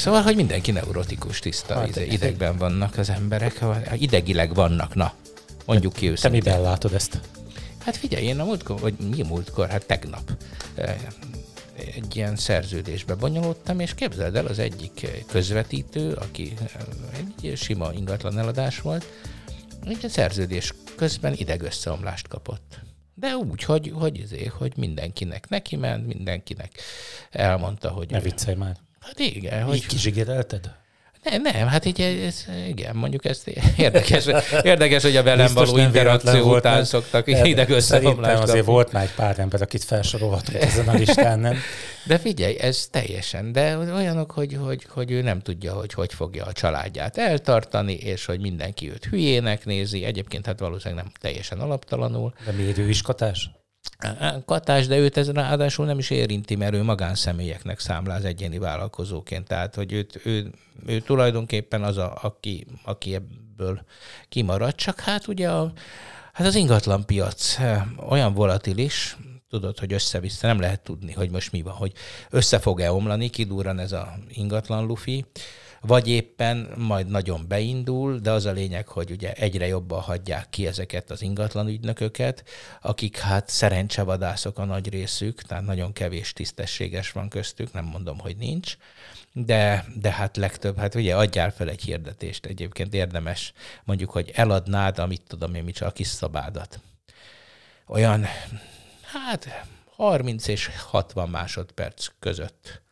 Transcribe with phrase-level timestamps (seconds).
[0.00, 3.64] Szóval, hogy mindenki neurotikus, tiszta hát, ide, idegben vannak az emberek,
[3.94, 5.12] idegileg vannak, na,
[5.66, 6.42] mondjuk ki őszintén.
[6.42, 7.20] Te miben látod ezt?
[7.78, 10.30] Hát figyelj, én a múltkor, vagy mi múltkor, hát tegnap
[11.76, 16.52] egy ilyen szerződésbe bonyolódtam, és képzeld el, az egyik közvetítő, aki
[17.42, 19.06] egy sima ingatlan eladás volt,
[19.84, 22.80] egy szerződés közben idegösszeomlást kapott.
[23.14, 26.72] De úgy, hogy, hogy, azért, hogy mindenkinek neki ment, mindenkinek
[27.30, 28.10] elmondta, hogy...
[28.10, 28.76] Ne viccelj már.
[29.00, 29.62] Hát igen.
[29.62, 29.74] Hogy...
[29.74, 30.78] Így kizsigerelted?
[31.22, 33.42] Nem, nem, hát így, ez, igen, mondjuk ez
[33.76, 34.26] érdekes,
[34.62, 39.02] érdekes, hogy a velem Biztos való interakció volt, után szoktak ide összeomlást azért volt már
[39.02, 41.56] egy pár ember, akit felsorolhatunk ezen a listán, nem?
[42.06, 46.44] De figyelj, ez teljesen, de olyanok, hogy, hogy, hogy ő nem tudja, hogy hogy fogja
[46.44, 52.32] a családját eltartani, és hogy mindenki őt hülyének nézi, egyébként hát valószínűleg nem teljesen alaptalanul.
[52.44, 53.02] De is
[54.44, 54.86] katás?
[54.86, 59.46] De őt ez ráadásul nem is érinti, mert ő magánszemélyeknek számláz egyéni vállalkozóként.
[59.46, 60.50] Tehát, hogy őt, ő,
[60.86, 63.80] ő tulajdonképpen az, a, aki, aki ebből
[64.28, 64.74] kimarad.
[64.74, 65.72] Csak hát ugye a,
[66.32, 69.16] hát az ingatlan piac eh, olyan volatilis,
[69.50, 71.92] tudod, hogy össze-vissza, nem lehet tudni, hogy most mi van, hogy
[72.30, 75.24] össze fog-e omlani, kidurran ez a ingatlan lufi,
[75.80, 80.66] vagy éppen majd nagyon beindul, de az a lényeg, hogy ugye egyre jobban hagyják ki
[80.66, 82.44] ezeket az ingatlan ügynököket,
[82.80, 88.36] akik hát szerencsevadászok a nagy részük, tehát nagyon kevés tisztességes van köztük, nem mondom, hogy
[88.36, 88.76] nincs,
[89.32, 93.52] de, de hát legtöbb, hát ugye adjál fel egy hirdetést, egyébként érdemes
[93.84, 96.80] mondjuk, hogy eladnád, amit tudom én, micsoda, a kis szabádat.
[97.86, 98.26] Olyan,
[99.02, 99.64] hát
[99.96, 102.82] 30 és 60 másodperc között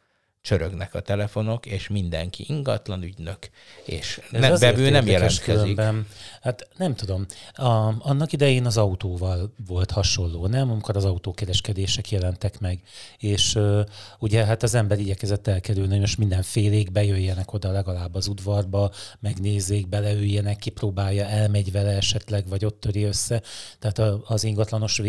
[0.41, 3.39] csörögnek a telefonok, és mindenki ingatlan ügynök,
[3.84, 5.44] és nem, bevő nem jelentkezik.
[5.44, 6.06] Különben.
[6.41, 7.27] Hát nem tudom.
[7.53, 10.70] A, annak idején az autóval volt hasonló, nem?
[10.70, 12.83] Amikor az autókereskedések jelentek meg,
[13.19, 13.81] és uh,
[14.19, 19.88] ugye hát az ember igyekezett elkerülni, hogy most mindenfélék bejöjjenek oda legalább az udvarba, megnézzék,
[19.88, 23.43] beleüljenek, kipróbálja, elmegy vele esetleg, vagy ott töri össze.
[23.78, 25.03] Tehát az ingatlanos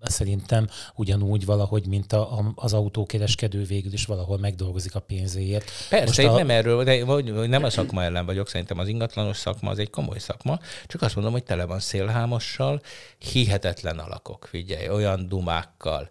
[0.00, 5.70] szerintem ugyanúgy valahogy, mint a, az autókereskedő végül is valahol megdolgozik a pénzéért.
[5.88, 6.36] Persze, Most a...
[6.36, 7.04] nem erről, de
[7.46, 11.14] nem a szakma ellen vagyok, szerintem az ingatlanos szakma az egy komoly szakma, csak azt
[11.14, 12.80] mondom, hogy tele van szélhámossal,
[13.18, 16.10] hihetetlen alakok, figyelj, olyan dumákkal,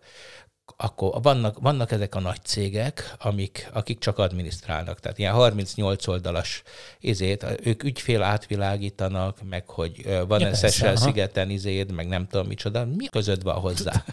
[0.77, 4.99] akkor vannak, vannak ezek a nagy cégek, amik, akik csak adminisztrálnak.
[4.99, 6.63] Tehát ilyen 38 oldalas
[6.99, 12.85] izét, ők ügyfél átvilágítanak, meg hogy van ja, Szesel szigeten izéd, meg nem tudom micsoda.
[12.85, 14.03] Mi között van hozzá?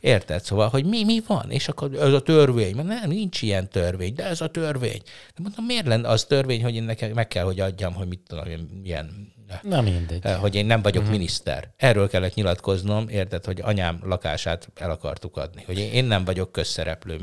[0.00, 0.44] Érted?
[0.44, 1.50] Szóval, hogy mi, mi van?
[1.50, 2.76] És akkor ez a törvény.
[2.76, 5.02] Nem, nincs ilyen törvény, de ez a törvény.
[5.34, 8.20] De mondom, miért lenne az törvény, hogy én nekem meg kell, hogy adjam, hogy mit
[8.26, 8.44] tudom,
[8.82, 9.32] milyen
[9.62, 10.26] Na mindegy.
[10.26, 11.18] Eh, hogy én nem vagyok uh-huh.
[11.18, 11.70] miniszter.
[11.76, 15.62] Erről kellett nyilatkoznom, érted, hogy anyám lakását el akartuk adni.
[15.66, 17.16] Hogy én nem vagyok közszereplő,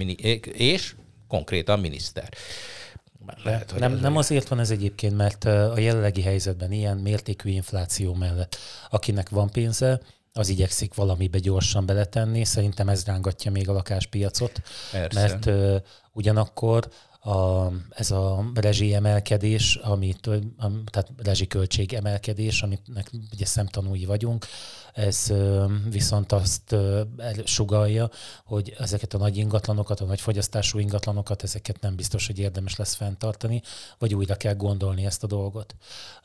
[0.53, 0.96] és
[1.28, 2.30] konkrétan miniszter.
[3.44, 7.50] Lehet, hogy nem, nem azért van ez egyébként, mert eh, a jelenlegi helyzetben ilyen mértékű
[7.50, 8.58] infláció mellett,
[8.90, 10.00] akinek van pénze,
[10.38, 12.44] az igyekszik valamibe gyorsan beletenni.
[12.44, 15.19] Szerintem ez rángatja még a lakáspiacot, Persze.
[15.19, 15.75] mert uh,
[16.14, 16.88] ugyanakkor
[17.25, 20.30] a, ez a rezsi emelkedés, amit,
[20.91, 24.46] tehát rezsiköltség emelkedés, aminek ugye szemtanúi vagyunk,
[24.94, 25.34] ez
[25.90, 26.75] viszont azt
[27.44, 28.09] sugalja,
[28.46, 32.94] hogy ezeket a nagy ingatlanokat, a nagy fogyasztású ingatlanokat, ezeket nem biztos, hogy érdemes lesz
[32.94, 33.62] fenntartani,
[33.97, 35.75] vagy újra kell gondolni ezt a dolgot.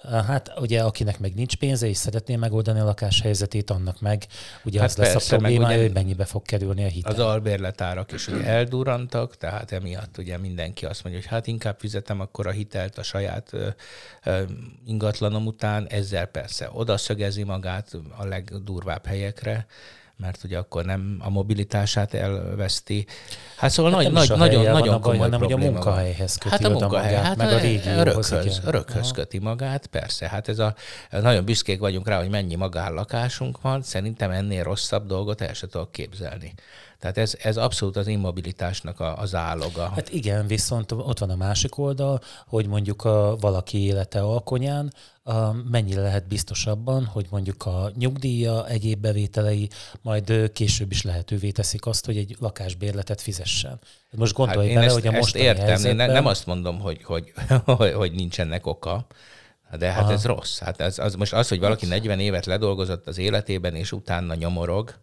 [0.03, 4.27] Hát ugye akinek meg nincs pénze, és szeretné megoldani a lakáshelyzetét, annak meg
[4.65, 7.13] ugye hát az persze, lesz a probléma, hogy mennyibe fog kerülni a hitel.
[7.13, 12.21] Az albérletárak is ugye eldurantak, tehát emiatt ugye mindenki azt mondja, hogy hát inkább fizetem
[12.21, 13.53] akkor a hitelt a saját
[14.87, 19.67] ingatlanom után, ezzel persze odaszögezi magát a leg durvább helyekre,
[20.21, 23.07] mert ugye akkor nem a mobilitását elveszti.
[23.57, 25.69] Hát szóval hát nagy, nagy, nagyon, nagyon baj, komoly hanem, probléma.
[25.69, 28.31] a munkahelyhez köti hát a munkahely, magát, hát meg a régióhoz.
[28.31, 30.29] Röghöz, röghöz köti magát, persze.
[30.29, 30.75] Hát ez a,
[31.11, 35.93] nagyon büszkék vagyunk rá, hogy mennyi magánlakásunk van, szerintem ennél rosszabb dolgot el sem tudok
[35.93, 36.55] képzelni.
[37.01, 39.89] Tehát ez, ez abszolút az immobilitásnak a, az áloga.
[39.95, 44.93] Hát igen, viszont ott van a másik oldal, hogy mondjuk a valaki élete alkonyán
[45.23, 49.69] a, mennyire lehet biztosabban, hogy mondjuk a nyugdíja, egyéb bevételei
[50.03, 53.81] majd később is lehetővé teszik azt, hogy egy lakásbérletet fizessen.
[54.11, 56.09] Most gondolj hát bele, ezt, hogy a most értem, helyzetben...
[56.09, 57.33] én nem azt mondom, hogy, hogy,
[57.65, 59.07] hogy, hogy nincs ennek oka,
[59.79, 60.13] de hát Aha.
[60.13, 60.59] ez rossz.
[60.59, 64.95] Hát ez, az, most az, hogy valaki 40 évet ledolgozott az életében, és utána nyomorog,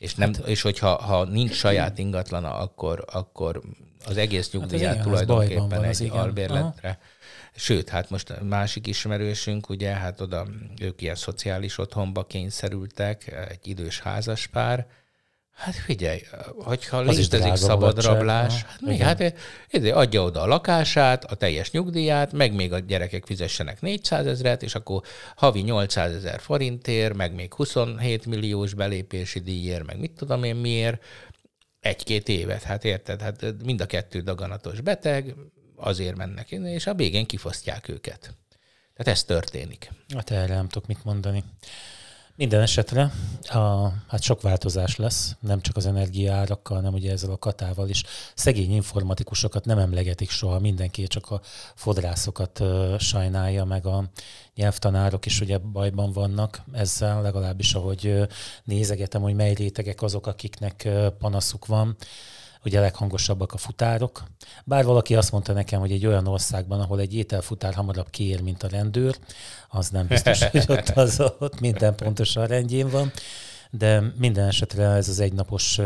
[0.00, 3.60] és, nem, hát, és hogyha ha nincs saját ingatlana, akkor, akkor
[4.06, 6.18] az egész nyugdíját hát tulajdonképpen van, egy igen.
[6.18, 6.88] albérletre.
[6.88, 6.98] Aha.
[7.54, 10.46] Sőt, hát most másik ismerősünk, ugye, hát oda
[10.80, 14.86] ők ilyen szociális otthonba kényszerültek, egy idős házaspár,
[15.60, 16.20] Hát figyelj,
[16.56, 19.34] hogyha az létezik szabad rablás, hát, még, hát
[19.92, 24.74] adja oda a lakását, a teljes nyugdíját, meg még a gyerekek fizessenek 400 ezeret, és
[24.74, 25.02] akkor
[25.36, 31.02] havi 800 ezer forintért, meg még 27 milliós belépési díjért, meg mit tudom én miért,
[31.80, 35.34] egy-két évet, hát érted, hát mind a kettő daganatos beteg,
[35.76, 38.20] azért mennek, és a végén kifosztják őket.
[38.96, 39.90] Tehát ez történik.
[40.14, 41.44] Hát erre nem tudok mit mondani.
[42.40, 43.10] Minden esetre
[43.42, 48.02] a, hát sok változás lesz, nem csak az energiaárakkal, hanem ugye ezzel a katával is.
[48.34, 51.40] Szegény informatikusokat nem emlegetik soha, mindenki csak a
[51.74, 54.04] fodrászokat uh, sajnálja, meg a
[54.54, 58.28] nyelvtanárok is ugye bajban vannak ezzel, legalábbis ahogy
[58.64, 60.88] nézegetem, hogy mely rétegek azok, akiknek
[61.18, 61.96] panaszuk van
[62.64, 64.22] ugye leghangosabbak a futárok.
[64.64, 68.62] Bár valaki azt mondta nekem, hogy egy olyan országban, ahol egy ételfutár hamarabb kiér, mint
[68.62, 69.16] a rendőr,
[69.68, 73.12] az nem biztos, hogy ott, az, ott minden pontosan rendjén van
[73.70, 75.76] de minden esetre ez az egynapos...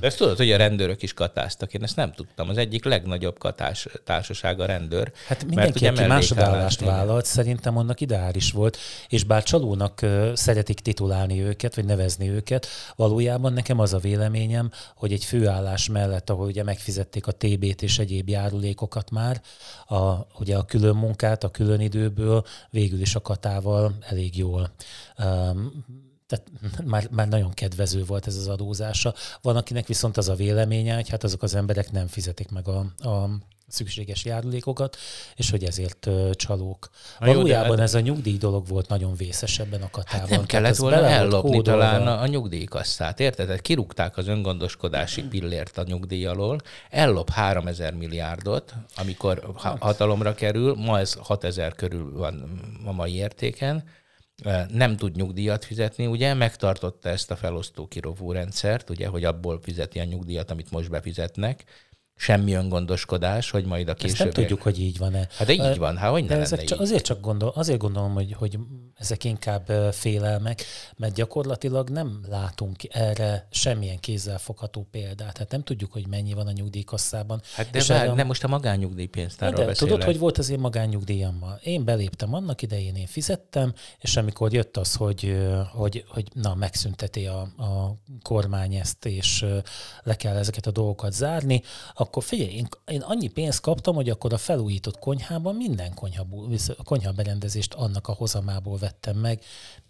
[0.00, 1.74] De ezt tudod, hogy a rendőrök is katáztak.
[1.74, 2.48] Én ezt nem tudtam.
[2.48, 5.12] Az egyik legnagyobb katás társaság a rendőr.
[5.28, 8.76] Hát mindenki, aki másodállást vállalt, szerintem annak ideális volt,
[9.08, 15.12] és bár csalónak szeretik titulálni őket, vagy nevezni őket, valójában nekem az a véleményem, hogy
[15.12, 19.40] egy főállás mellett, ahol ugye megfizették a TB-t és egyéb járulékokat már,
[19.86, 24.70] a, ugye a külön munkát, a külön időből végül is a katával elég jól
[25.18, 25.84] um,
[26.26, 26.50] tehát
[26.84, 29.14] már, már nagyon kedvező volt ez az adózása.
[29.42, 32.78] Van, akinek viszont az a véleménye, hogy hát azok az emberek nem fizetik meg a,
[33.08, 33.28] a
[33.68, 34.96] szükséges járulékokat,
[35.36, 36.88] és hogy ezért csalók.
[37.18, 40.20] A Valójában jó, hát- ez a nyugdíj dolog volt nagyon vészes ebben a katában.
[40.20, 43.46] Hát nem kellett volna ellopni talán a, a nyugdíjkasszát, érted?
[43.46, 46.60] Tehát kirúgták az öngondoskodási pillért a nyugdíj alól,
[46.90, 49.78] ellop 3000 milliárdot, amikor hát.
[49.82, 53.84] hatalomra kerül, ma ez 6000 körül van a mai értéken,
[54.68, 59.98] nem tud nyugdíjat fizetni, ugye, megtartotta ezt a felosztó kirovó rendszert, ugye, hogy abból fizeti
[59.98, 61.64] a nyugdíjat, amit most befizetnek,
[62.16, 64.12] semmi öngondoskodás, hogy majd a később...
[64.12, 65.28] Ezt nem tudjuk, hogy így van-e.
[65.36, 68.32] Hát de így van, hát hogy ne ezek csak, azért csak gondol, azért gondolom, hogy,
[68.32, 68.58] hogy
[68.94, 70.64] ezek inkább félelmek,
[70.96, 75.38] mert gyakorlatilag nem látunk erre semmilyen kézzelfogható példát.
[75.38, 77.40] Hát nem tudjuk, hogy mennyi van a nyugdíjkasszában.
[77.54, 79.92] Hát de, vár, nem most a magánnyugdíjpénztárról de, beszélek.
[79.92, 81.60] Tudod, hogy volt az én magánnyugdíjammal?
[81.62, 85.36] Én beléptem annak idején, én fizettem, és amikor jött az, hogy,
[85.72, 89.46] hogy, hogy na, megszünteti a, a kormány ezt, és
[90.02, 91.62] le kell ezeket a dolgokat zárni,
[92.04, 96.26] akkor figyelj, én, én annyi pénzt kaptam, hogy akkor a felújított konyhában minden konyha,
[96.84, 99.40] konyha berendezést annak a hozamából vettem meg,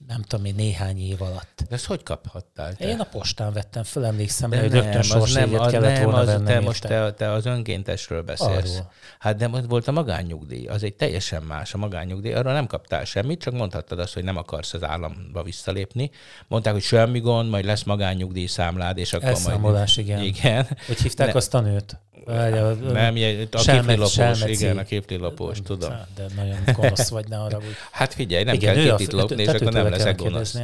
[0.06, 1.64] nem tudom én, néhány év alatt.
[1.68, 2.74] De ezt hogy kaphattál?
[2.74, 2.88] Te?
[2.88, 6.44] Én a postán vettem föl, emlékszem, hogy rögtön sorsjegyet kellett nem, volna az, vennem.
[6.44, 8.74] Te most te, te az önkéntesről beszélsz.
[8.74, 8.92] Arról.
[9.18, 12.32] Hát de most volt a magánnyugdíj, az egy teljesen más a magánnyugdíj.
[12.32, 16.10] Arra nem kaptál semmit, csak mondhattad azt, hogy nem akarsz az államba visszalépni.
[16.48, 20.08] Mondták, hogy semmi gond, majd lesz magánnyugdíj számlád, és akkor Elszámolás, majd...
[20.08, 20.22] igen.
[20.22, 20.66] igen.
[20.86, 21.34] Hogy hívták ne.
[21.34, 21.98] azt a nőt?
[22.24, 23.14] Várja, nem,
[23.50, 25.92] a képlilapós, igen, a képlilapós, tudom.
[26.16, 27.74] De nagyon gonosz vagy, ne arra úgy.
[27.90, 30.58] Hát figyelj, nem igen, kell képlit lopni, és akkor nem leszek gonosz.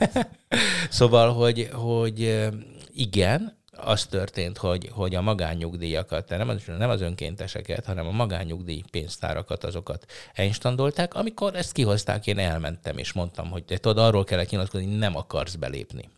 [0.90, 2.48] szóval, hogy, hogy
[2.94, 8.82] igen, az történt, hogy, hogy a magánnyugdíjakat, nem az, nem az önkénteseket, hanem a magánnyugdíj
[8.90, 11.14] pénztárakat, azokat einstandolták.
[11.14, 15.16] Amikor ezt kihozták, én elmentem, és mondtam, hogy te tudod, arról kellett nyilatkozni, hogy nem
[15.16, 16.08] akarsz belépni.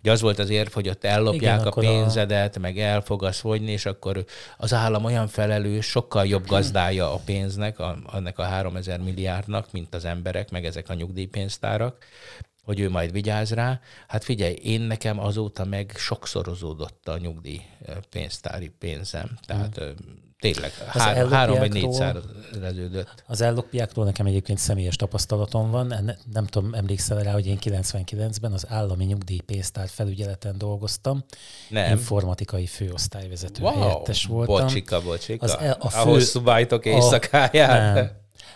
[0.00, 2.60] Ugye az volt az érv, hogy ott ellopják Igen, a pénzedet, a...
[2.60, 4.24] meg el fogsz fogyni, és akkor
[4.56, 9.94] az állam olyan felelős, sokkal jobb gazdája a pénznek, a, annak a 3000 milliárdnak, mint
[9.94, 12.04] az emberek, meg ezek a nyugdíjpénztárak,
[12.64, 13.80] hogy ő majd vigyáz rá.
[14.08, 17.62] Hát figyelj, én nekem azóta meg sokszorozódott a nyugdíj
[18.10, 19.38] pénztári pénzem.
[19.46, 23.24] Tehát mm tényleg három, három vagy négyszereződött.
[23.26, 25.86] Az ellopjákról nekem egyébként személyes tapasztalatom van.
[25.86, 31.24] Ne, nem tudom, emlékszel rá, hogy én 99-ben az állami nyugdíjpénztár felügyeleten dolgoztam.
[31.68, 31.90] Nem.
[31.90, 33.80] Informatikai főosztályvezető wow.
[33.80, 34.66] helyettes voltam.
[34.66, 35.44] Bocsika, bocsika.
[35.44, 37.94] Az el, a, fő, a hosszú bajtok éjszakáját.
[37.94, 38.10] Nem,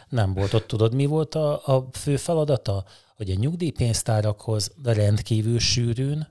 [0.08, 0.66] nem volt ott.
[0.66, 2.84] Tudod, mi volt a, a fő feladata?
[3.22, 6.28] Hogy a nyugdíjpénztárakhoz rendkívül sűrűn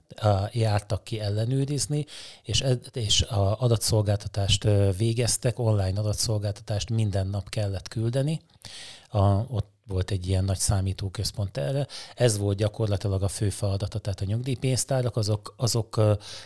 [0.52, 2.06] jártak ki ellenőrizni,
[2.44, 4.68] és, és a adatszolgáltatást
[4.98, 8.42] végeztek, online adatszolgáltatást minden nap kellett küldeni.
[9.10, 11.88] A, ott volt egy ilyen nagy számítóközpont erre.
[12.16, 16.02] Ez volt gyakorlatilag a fő feladata, tehát a nyugdíjpénztárak azok, azok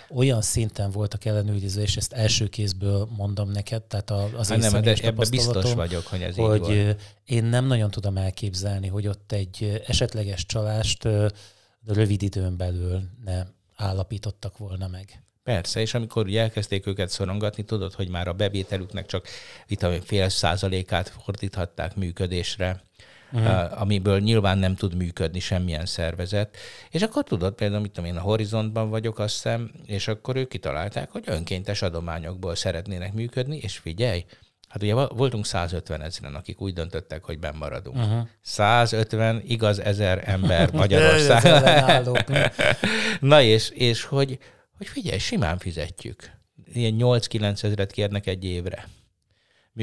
[0.09, 4.93] olyan szinten voltak ellenőrizve, és ezt első kézből mondom neked, tehát az hát nem, de
[5.01, 6.95] ebben biztos vagyok, hogy ez hogy így van.
[7.25, 11.07] én nem nagyon tudom elképzelni, hogy ott egy esetleges csalást
[11.85, 13.43] rövid időn belül ne
[13.75, 15.19] állapítottak volna meg.
[15.43, 19.27] Persze, és amikor ugye elkezdték őket szorongatni, tudod, hogy már a bevételüknek csak
[19.67, 22.83] itt a fél százalékát fordíthatták működésre,
[23.31, 23.81] uh-huh.
[23.81, 26.57] amiből nyilván nem tud működni semmilyen szervezet.
[26.89, 30.49] És akkor tudod, például, mit tudom én, a Horizontban vagyok, azt hiszem, és akkor ők
[30.49, 34.25] kitalálták, hogy önkéntes adományokból szeretnének működni, és figyelj,
[34.75, 37.97] Hát ugye voltunk 150 ezeren, akik úgy döntöttek, hogy benn maradunk.
[37.97, 38.27] Uh-huh.
[38.41, 42.17] 150 igaz ezer ember Magyarországon.
[43.19, 44.39] Na és, és hogy,
[44.77, 46.31] hogy figyelj, simán fizetjük.
[46.73, 48.87] Ilyen 8-9 ezeret kérnek egy évre.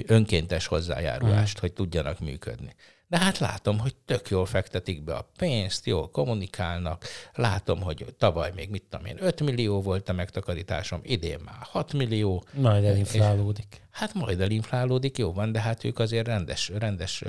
[0.06, 1.60] Önkéntes hozzájárulást, uh-huh.
[1.60, 2.74] hogy tudjanak működni.
[3.12, 7.04] De hát látom, hogy tök jól fektetik be a pénzt, jól kommunikálnak.
[7.34, 11.92] Látom, hogy tavaly még mit tudom én, 5 millió volt a megtakarításom, idén már 6
[11.92, 12.44] millió.
[12.52, 13.66] Majd elinflálódik.
[13.70, 17.22] És, hát majd elinflálódik, jó van, de hát ők azért rendes, rendes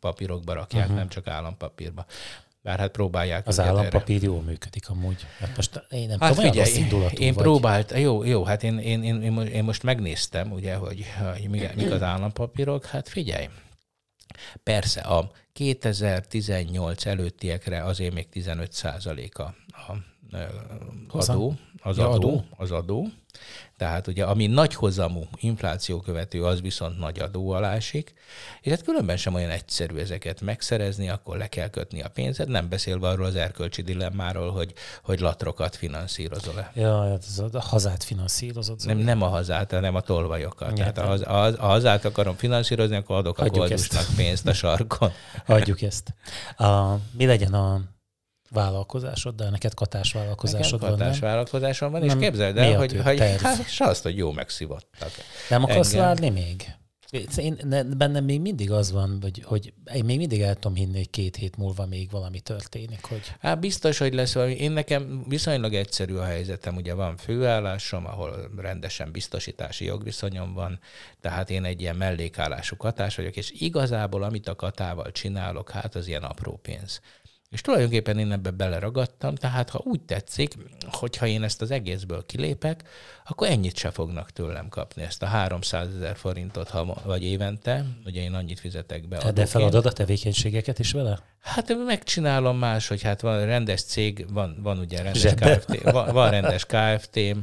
[0.00, 0.98] papírokba rakják, uh-huh.
[0.98, 2.04] nem csak állampapírba.
[2.62, 3.46] Bár hát próbálják.
[3.46, 5.26] Az állampapír jól működik amúgy.
[5.38, 6.70] Hát most én nem hát tudom, figyelj,
[7.14, 7.42] én vagy.
[7.42, 12.02] próbált, jó, jó, hát én, én, én, én most megnéztem, ugye, hogy, hogy mik az
[12.02, 13.48] állampapírok, hát figyelj,
[14.62, 20.13] Persze a 2018 előttiekre azért még 15 százalék a, a
[21.08, 23.06] adó, az adó, az adó.
[23.76, 28.14] Tehát ugye, ami nagy hozamú infláció követő, az viszont nagy adó alá esik,
[28.60, 32.68] és hát különben sem olyan egyszerű ezeket megszerezni, akkor le kell kötni a pénzed, nem
[32.68, 34.72] beszélve arról az erkölcsi dilemmáról, hogy,
[35.02, 36.72] hogy latrokat finanszírozol-e.
[36.74, 38.80] Ja, hát ez a hazát finanszírozod.
[38.84, 40.78] Nem, nem a hazát, hanem a tolvajokat.
[40.78, 45.10] Ja, Tehát a, a, a hazát akarom finanszírozni, akkor adok a koldusnak pénzt a sarkon.
[45.46, 46.14] Hagyjuk ezt.
[46.56, 47.93] A, mi legyen a
[48.54, 53.18] vállalkozásod, de neked katás vállalkozásod Nekem katás van, vállalkozásom van, és képzeld el, hogy, hogy
[53.18, 55.10] hát, se azt, hogy jó megszívottak.
[55.48, 56.06] Nem akarsz engem.
[56.06, 56.74] várni még?
[57.36, 57.58] Én,
[57.96, 61.36] bennem még mindig az van, hogy, hogy én még mindig el tudom hinni, hogy két
[61.36, 63.04] hét múlva még valami történik.
[63.04, 63.34] Hogy...
[63.40, 64.52] Hát biztos, hogy lesz valami.
[64.52, 66.76] Én nekem viszonylag egyszerű a helyzetem.
[66.76, 70.78] Ugye van főállásom, ahol rendesen biztosítási jogviszonyom van,
[71.20, 76.06] tehát én egy ilyen mellékállású katás vagyok, és igazából amit a katával csinálok, hát az
[76.06, 77.00] ilyen apró pénz.
[77.54, 80.54] És tulajdonképpen én ebbe beleragadtam, tehát ha úgy tetszik,
[80.90, 82.82] hogyha én ezt az egészből kilépek,
[83.24, 88.20] akkor ennyit se fognak tőlem kapni, ezt a 300 ezer forintot ha, vagy évente, ugye
[88.22, 89.32] én annyit fizetek be.
[89.32, 91.18] De feladod a tevékenységeket is vele?
[91.40, 96.30] Hát megcsinálom más, hogy hát van rendes cég, van, van ugye rendes KFT, van, van
[96.30, 97.38] rendes KFT-m,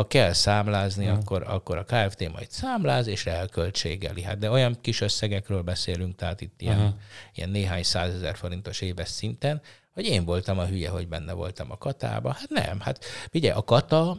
[0.00, 1.10] ha kell számlázni, mm.
[1.10, 4.22] akkor, akkor a KFT majd számláz, és elköltségeli.
[4.22, 6.92] Hát de olyan kis összegekről beszélünk, tehát itt ilyen, uh-huh.
[7.34, 9.60] ilyen néhány százezer forintos éves szinten,
[9.92, 12.32] hogy én voltam a hülye, hogy benne voltam a katába.
[12.32, 14.16] Hát nem, hát ugye a kata,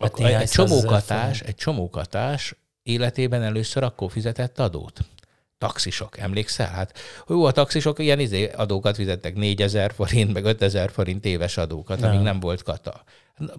[0.00, 5.00] hát a, egy csomó katás, egy csomó katás életében először akkor fizetett adót
[5.58, 6.70] taxisok, emlékszel?
[6.70, 6.98] Hát
[7.28, 12.10] jó, a taxisok ilyen izé adókat fizettek, 4000 forint, meg 5000 forint éves adókat, nem.
[12.10, 13.04] amíg nem volt kata.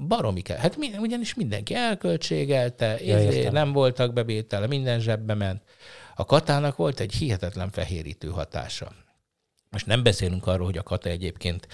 [0.07, 0.57] Baromi kell.
[0.57, 5.61] Hát ugyanis mindenki elköltségelte, ja, izé, nem voltak bevétele, minden zsebbe ment.
[6.15, 8.91] A katának volt egy hihetetlen fehérítő hatása.
[9.73, 11.67] Most nem beszélünk arról, hogy a kata egyébként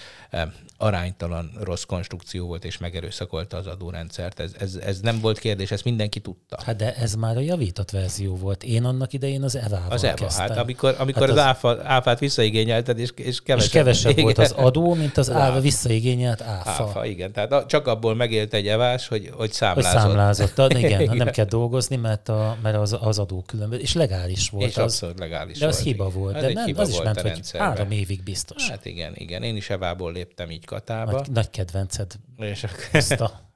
[0.76, 4.40] aránytalan rossz konstrukció volt, és megerőszakolta az adórendszert.
[4.40, 6.58] Ez, ez, ez nem volt kérdés, ezt mindenki tudta.
[6.64, 8.62] Hát de ez már a javított verzió volt.
[8.62, 12.18] Én annak idején az EVA-val Az EVA, hát amikor, amikor hát az, az áfa, áfát
[12.18, 13.68] visszaigényelted, és, és kevesebb.
[13.68, 14.24] És kevesebb igen.
[14.24, 16.82] volt az adó, mint az áfa visszaigényelt áfa.
[16.82, 17.32] Áfa, igen.
[17.32, 19.92] Tehát csak abból megélt egy evás, hogy, hogy számlázott.
[19.92, 20.58] Hogy számlázott.
[20.72, 23.82] igen, igen, nem kell dolgozni, mert, a, mert az, az adó különböző.
[23.82, 24.68] És legális volt.
[24.68, 25.86] És az, abszolút legális de az volt.
[25.86, 26.36] hiba volt.
[26.36, 28.68] Ez de nem, az is ment, hogy három évig biztos.
[28.68, 29.42] Hát igen, igen.
[29.42, 31.10] Én is evából léptem így Katába.
[31.10, 32.12] Nagy, nagy kedvenced.
[32.36, 33.30] És a...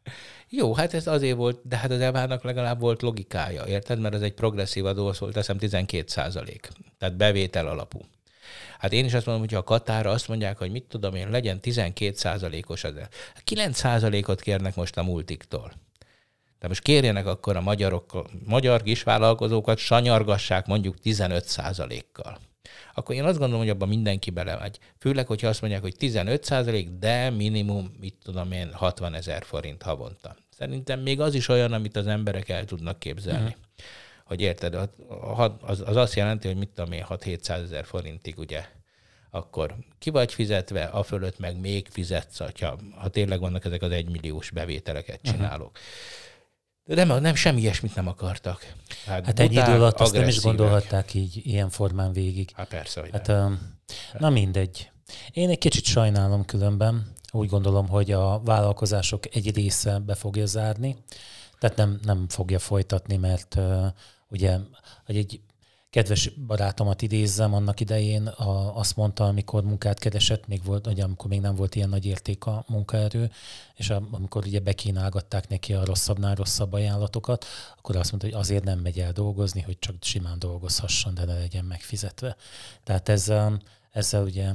[0.48, 4.00] Jó, hát ez azért volt, de hát az evának legalább volt logikája, érted?
[4.00, 6.68] Mert ez egy progresszív adó, volt, teszem 12 százalék.
[6.98, 8.00] Tehát bevétel alapú.
[8.78, 11.60] Hát én is azt mondom, hogy a Katára azt mondják, hogy mit tudom én, legyen
[11.60, 12.92] 12 százalékos az.
[13.44, 15.72] 9 százalékot kérnek most a multiktól.
[16.58, 22.38] De most kérjenek akkor a magyarok, magyar kisvállalkozókat, sanyargassák mondjuk 15 százalékkal
[22.94, 24.78] akkor én azt gondolom, hogy abban mindenki belemegy.
[24.98, 29.82] Főleg, hogyha azt mondják, hogy 15 százalék, de minimum, mit tudom én, 60 ezer forint
[29.82, 30.36] havonta.
[30.58, 33.44] Szerintem még az is olyan, amit az emberek el tudnak képzelni.
[33.44, 33.58] Uh-huh.
[34.24, 34.74] Hogy érted,
[35.60, 38.64] az, az azt jelenti, hogy mit tudom én, 6-700 ezer forintig ugye
[39.34, 43.90] akkor ki vagy fizetve, a fölött meg még fizetsz, ha, ha tényleg vannak ezek az
[43.90, 45.32] egymilliós bevételeket mhm.
[45.32, 45.70] csinálok.
[45.70, 45.82] Uh-huh.
[46.86, 48.74] De nem, nem semmi ilyesmit nem akartak.
[49.06, 52.50] Hát, hát egy idő alatt azt nem is gondolhatták így, ilyen formán végig.
[52.54, 53.76] Hát persze, hogy hát, nem.
[54.18, 54.90] Na mindegy.
[55.32, 57.12] Én egy kicsit sajnálom különben.
[57.32, 60.96] Úgy gondolom, hogy a vállalkozások egy része be fogja zárni,
[61.58, 63.86] tehát nem, nem fogja folytatni, mert uh,
[64.28, 64.58] ugye
[65.06, 65.40] egy
[65.94, 71.30] kedves barátomat idézzem, annak idején a, azt mondta, amikor munkát keresett, még volt, ugye, amikor
[71.30, 73.30] még nem volt ilyen nagy érték a munkaerő,
[73.74, 77.44] és a, amikor ugye bekínálgatták neki a rosszabbnál rosszabb ajánlatokat,
[77.76, 81.34] akkor azt mondta, hogy azért nem megy el dolgozni, hogy csak simán dolgozhasson, de ne
[81.34, 82.36] legyen megfizetve.
[82.84, 83.32] Tehát ez,
[83.90, 84.50] ezzel ugye.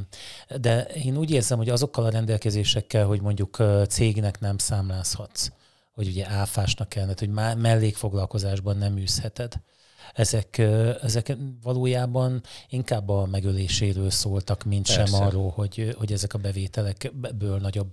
[0.62, 5.51] De én úgy érzem, hogy azokkal a rendelkezésekkel, hogy mondjuk cégnek nem számlázhatsz,
[5.93, 9.62] hogy ugye áfásnak kellene, hogy már mellékfoglalkozásban nem űzheted
[10.13, 10.58] ezek,
[11.01, 15.06] ezek valójában inkább a megöléséről szóltak, mint Persze.
[15.06, 17.88] sem arról, hogy, hogy ezek a bevételekből nagyobb.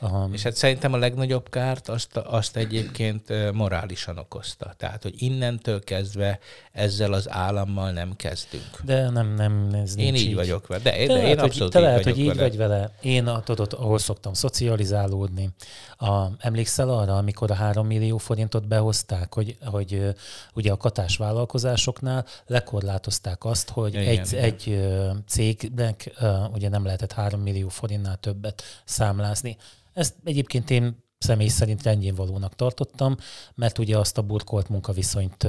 [0.00, 0.32] Um...
[0.32, 4.74] És hát szerintem a legnagyobb kárt azt, azt egyébként morálisan okozta.
[4.76, 6.38] Tehát, hogy innentől kezdve
[6.72, 8.80] ezzel az állammal nem kezdünk.
[8.84, 10.82] De nem, nem, ez Én így, így vagyok vele.
[10.82, 12.40] De, de, de én lehet, abszolút hogy, te így lehet, hogy így vele.
[12.40, 12.92] vagy vele.
[13.00, 15.50] Én tudod, ahol szoktam szocializálódni.
[15.96, 20.14] A, emlékszel arra, amikor a három millió forintot behozták, hogy, hogy
[20.54, 21.16] ugye a katás
[21.48, 24.44] vállalkozásoknál lekorlátozták azt, hogy igen, egy, igen.
[24.44, 24.88] egy
[25.26, 26.10] cégnek
[26.52, 29.56] ugye nem lehetett három millió forintnál többet számlázni.
[29.92, 33.16] Ezt egyébként én személy szerint rendjén valónak tartottam,
[33.54, 35.46] mert ugye azt a burkolt munkaviszonyt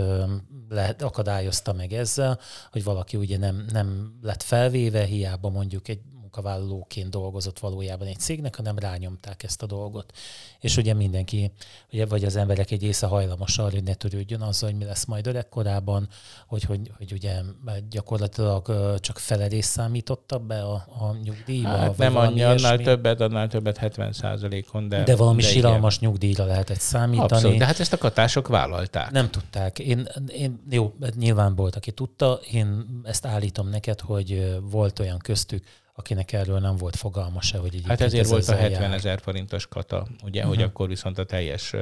[0.70, 2.40] lehet, akadályozta meg ezzel,
[2.72, 8.56] hogy valaki ugye nem, nem lett felvéve, hiába mondjuk egy munkavállalóként dolgozott valójában egy cégnek,
[8.56, 10.12] hanem rányomták ezt a dolgot.
[10.60, 11.52] És ugye mindenki,
[11.92, 15.06] ugye, vagy az emberek egy része hajlamos arra, hogy ne törődjön azzal, hogy mi lesz
[15.06, 16.08] majd öregkorában,
[16.48, 17.42] hogy, hogy, hogy ugye
[17.90, 18.66] gyakorlatilag
[19.00, 21.68] csak fele rész számította be a, a nyugdíjba.
[21.68, 25.04] Hát nem annyi, annál többet, annál többet 70 százalékon, de...
[25.04, 26.10] De valami de síralmas igen.
[26.10, 27.32] nyugdíjra lehetett számítani.
[27.34, 29.12] Abszolút, de hát ezt a katások vállalták.
[29.12, 29.80] Nem tudták.
[29.80, 35.64] Én, én, jó, nyilván volt, aki tudta, én ezt állítom neked, hogy volt olyan köztük,
[36.00, 39.68] akinek erről nem volt fogalma se, hogy Hát ezért ez volt a 70 ezer forintos
[39.68, 40.56] kata, ugye, uh-huh.
[40.56, 41.74] hogy akkor viszont a teljes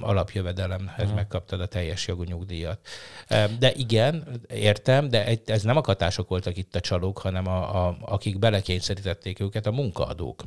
[0.00, 1.14] alapjövedelemhez uh-huh.
[1.14, 2.78] megkaptad a teljes jogú nyugdíjat.
[3.58, 7.96] De igen, értem, de ez nem a katások voltak itt a csalók, hanem a, a,
[8.00, 10.42] akik belekényszerítették őket, a munkaadók.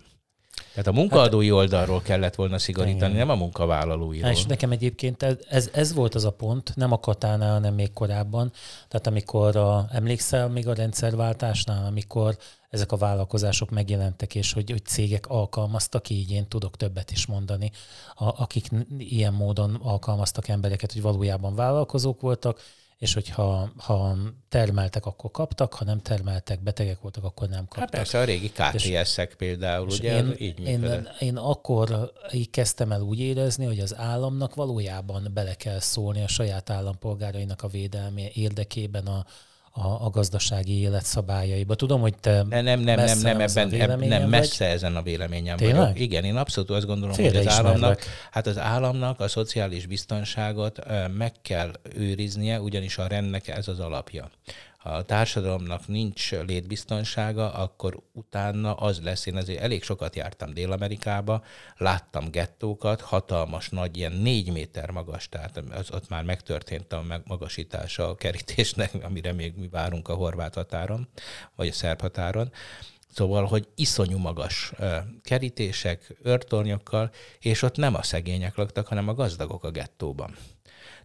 [0.70, 3.28] Tehát a munkaadói hát, oldalról kellett volna szigorítani, igen.
[3.28, 4.30] nem a munkavállalóiról.
[4.30, 7.94] És nekem egyébként ez, ez, ez volt az a pont, nem a katánál, hanem még
[7.94, 8.52] korábban.
[8.88, 12.38] Tehát amikor a, emlékszel még a rendszerváltásnál, amikor
[12.70, 17.72] ezek a vállalkozások megjelentek, és hogy, hogy cégek alkalmaztak, így én tudok többet is mondani,
[18.16, 22.62] a, akik ilyen módon alkalmaztak embereket, hogy valójában vállalkozók voltak,
[23.00, 24.18] és hogyha ha
[24.50, 27.80] termeltek, akkor kaptak, ha nem termeltek, betegek voltak, akkor nem kaptak.
[27.80, 33.02] Hát persze, a régi KTS-ek például, ugye én, így én, én akkor így kezdtem el
[33.02, 39.08] úgy érezni, hogy az államnak valójában bele kell szólni a saját állampolgárainak a védelme érdekében
[39.08, 39.26] a,
[39.80, 41.76] a, a gazdasági élet szabályaiba.
[41.76, 44.74] Tudom, hogy te nem, nem, nem, nem, nem, ebben, ebben nem messze vagy.
[44.74, 45.78] ezen a véleményem Tényleg?
[45.78, 46.00] vagyok.
[46.00, 50.80] Igen, én abszolút azt gondolom, Félre hogy az államnak, hát az államnak a szociális biztonságot
[51.18, 54.30] meg kell őriznie, ugyanis a rendnek ez az alapja
[54.84, 61.44] a társadalomnak nincs létbiztonsága, akkor utána az lesz, én azért elég sokat jártam Dél-Amerikába,
[61.78, 68.10] láttam gettókat, hatalmas, nagy, ilyen négy méter magas, tehát az, ott már megtörtént a magasítása
[68.10, 71.08] a kerítésnek, amire még mi várunk a horvát határon,
[71.56, 72.52] vagy a szerb határon,
[73.14, 74.72] Szóval, hogy iszonyú magas
[75.24, 80.36] kerítések, őrtornyokkal, és ott nem a szegények laktak, hanem a gazdagok a gettóban.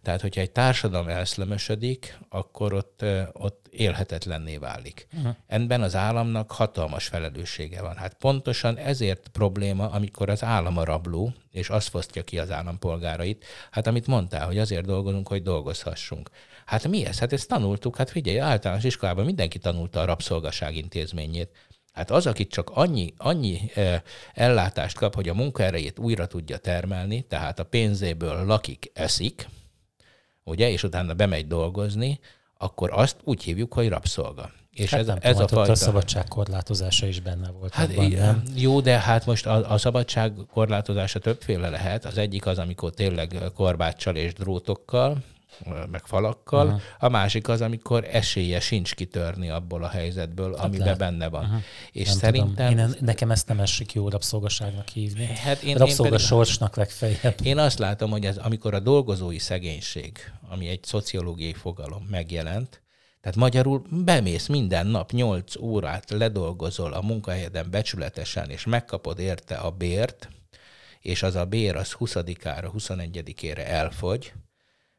[0.05, 5.07] Tehát, hogyha egy társadalom elszlömösödik, akkor ott, ott élhetetlenné válik.
[5.17, 5.35] Uh-huh.
[5.47, 7.95] Ebben az államnak hatalmas felelőssége van.
[7.95, 13.45] Hát pontosan ezért probléma, amikor az állam a rabló, és azt fosztja ki az állampolgárait.
[13.71, 16.29] Hát amit mondtál, hogy azért dolgozunk, hogy dolgozhassunk.
[16.65, 17.19] Hát mi ez?
[17.19, 17.97] Hát ezt tanultuk.
[17.97, 21.49] Hát figyelj, általános iskolában mindenki tanulta a rabszolgaság intézményét.
[21.93, 23.71] Hát az, akit csak annyi, annyi
[24.33, 29.47] ellátást kap, hogy a munkaerejét újra tudja termelni, tehát a pénzéből lakik, eszik,
[30.45, 32.19] ugye, és utána bemegy dolgozni,
[32.57, 34.51] akkor azt úgy hívjuk, hogy rabszolga.
[34.71, 35.71] És hát ez, nem ez tudom, a fajta...
[35.71, 37.73] a szabadság korlátozása is benne volt.
[37.73, 38.43] Hát abban, nem?
[38.55, 42.05] Jó, de hát most a, a szabadság korlátozása többféle lehet.
[42.05, 45.17] Az egyik az, amikor tényleg korbáccsal és drótokkal,
[45.91, 46.81] meg falakkal, uh-huh.
[46.99, 50.99] a másik az, amikor esélye sincs kitörni abból a helyzetből, hát amiben lehet.
[50.99, 51.43] benne van.
[51.43, 51.61] Uh-huh.
[51.91, 52.77] És nem szerintem...
[52.77, 55.25] Én, nekem ezt nem esik jó rabszolgaságnak hívni.
[55.25, 57.35] Hát én, Rabszolga én sorsnak legfeljebb.
[57.43, 60.17] Én azt látom, hogy ez, amikor a dolgozói szegénység,
[60.49, 62.83] ami egy szociológiai fogalom megjelent,
[63.21, 69.71] tehát magyarul bemész minden nap 8 órát, ledolgozol a munkahelyeden becsületesen, és megkapod érte a
[69.71, 70.29] bért,
[70.99, 74.33] és az a bér az 20-ára, 21-ére elfogy,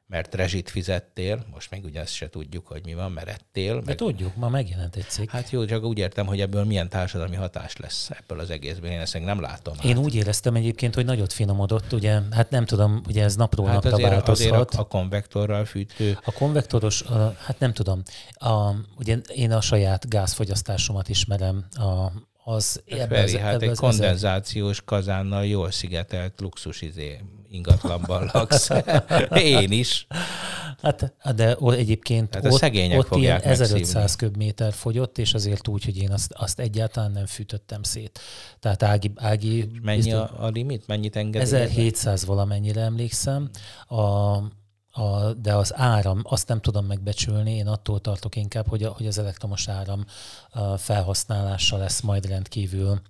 [0.09, 3.75] mert rezsit fizettél, most még ugye ezt se tudjuk, hogy mi van, mert ettél.
[3.75, 3.97] De meg...
[3.97, 5.31] tudjuk, ma megjelent egy cikk.
[5.31, 9.01] Hát jó, csak úgy értem, hogy ebből milyen társadalmi hatás lesz ebből az egészből, én
[9.01, 9.75] ezt nem látom.
[9.85, 10.05] Én hát.
[10.05, 13.92] úgy éreztem egyébként, hogy nagyot finomodott, ugye, hát nem tudom, ugye ez napról hát napra
[13.92, 14.53] azért, változhat.
[14.53, 16.19] Azért a, a konvektorral fűtő.
[16.25, 17.03] A konvektoros,
[17.45, 22.12] hát nem tudom, a, ugye én a saját gázfogyasztásomat ismerem, a,
[22.45, 27.21] az Feri, hát ebbe egy kondenzációs kazánnal jól szigetelt luxus izé
[27.57, 28.71] ingatlanban laksz.
[29.35, 30.07] Én is.
[30.83, 32.62] Hát, de egyébként hát ott,
[32.97, 37.83] ott ilyen 1500 köbméter fogyott, és azért úgy, hogy én azt, azt egyáltalán nem fűtöttem
[37.83, 38.21] szét.
[38.61, 39.12] Tehát Ági...
[39.16, 40.87] Ági Mennyi a, a limit?
[40.87, 41.53] Mennyit engedélyez?
[41.53, 43.51] 1700 valamennyire emlékszem.
[43.87, 44.03] A,
[44.90, 49.07] a, de az áram, azt nem tudom megbecsülni, én attól tartok inkább, hogy, a, hogy
[49.07, 50.05] az elektromos áram
[50.77, 53.01] felhasználása lesz majd rendkívül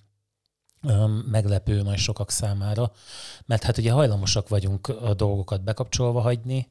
[1.30, 2.92] meglepő majd sokak számára,
[3.46, 6.68] mert hát ugye hajlamosak vagyunk a dolgokat bekapcsolva hagyni,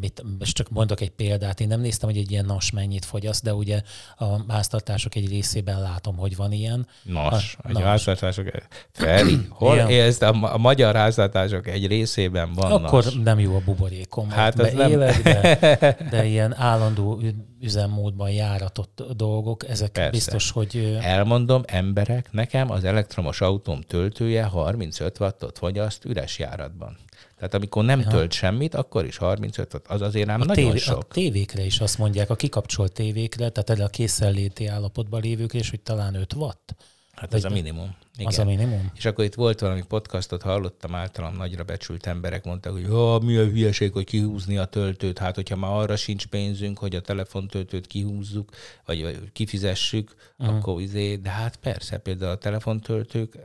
[0.00, 3.42] mit, most csak mondok egy példát, én nem néztem, hogy egy ilyen nas mennyit fogyaszt,
[3.42, 3.82] de ugye
[4.16, 6.86] a háztartások egy részében látom, hogy van ilyen.
[7.02, 8.46] Nas, a, a háztartások,
[8.92, 10.20] Feri, hol élsz?
[10.20, 13.14] A, a magyar háztartások egy részében van Akkor nas.
[13.14, 14.30] nem jó a buborékom.
[14.30, 14.90] Hát az nem...
[14.90, 17.20] élek, de, de ilyen állandó
[17.60, 20.10] üzemmódban járatott dolgok, ezek Persze.
[20.10, 20.98] biztos, hogy...
[21.02, 26.96] Elmondom, emberek, nekem az elektromos autóm töltője 35 wattot fogyaszt üres járatban.
[27.36, 28.06] Tehát amikor nem ja.
[28.06, 30.98] tölt semmit, akkor is 35 watt, az azért nem a nagyon tévé, sok.
[30.98, 35.80] A tévékre is azt mondják, a kikapcsolt tévékre, tehát a készenléti állapotban lévőkre is, hogy
[35.80, 36.74] talán 5 watt.
[37.16, 37.96] Hát ez a minimum.
[38.14, 38.26] Igen.
[38.26, 38.92] Az a minimum?
[38.94, 43.36] És akkor itt volt valami podcastot, hallottam általam nagyra becsült emberek mondták, hogy ja, mi
[43.36, 47.86] a hülyeség, hogy kihúzni a töltőt, hát hogyha már arra sincs pénzünk, hogy a telefontöltőt
[47.86, 48.50] kihúzzuk,
[48.84, 50.56] vagy, vagy kifizessük, uh-huh.
[50.56, 53.38] akkor izé, de hát persze, például a telefontöltők,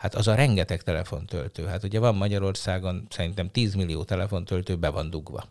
[0.00, 1.66] hát az a rengeteg telefontöltő.
[1.66, 5.44] Hát ugye van Magyarországon szerintem 10 millió telefontöltő be van dugva.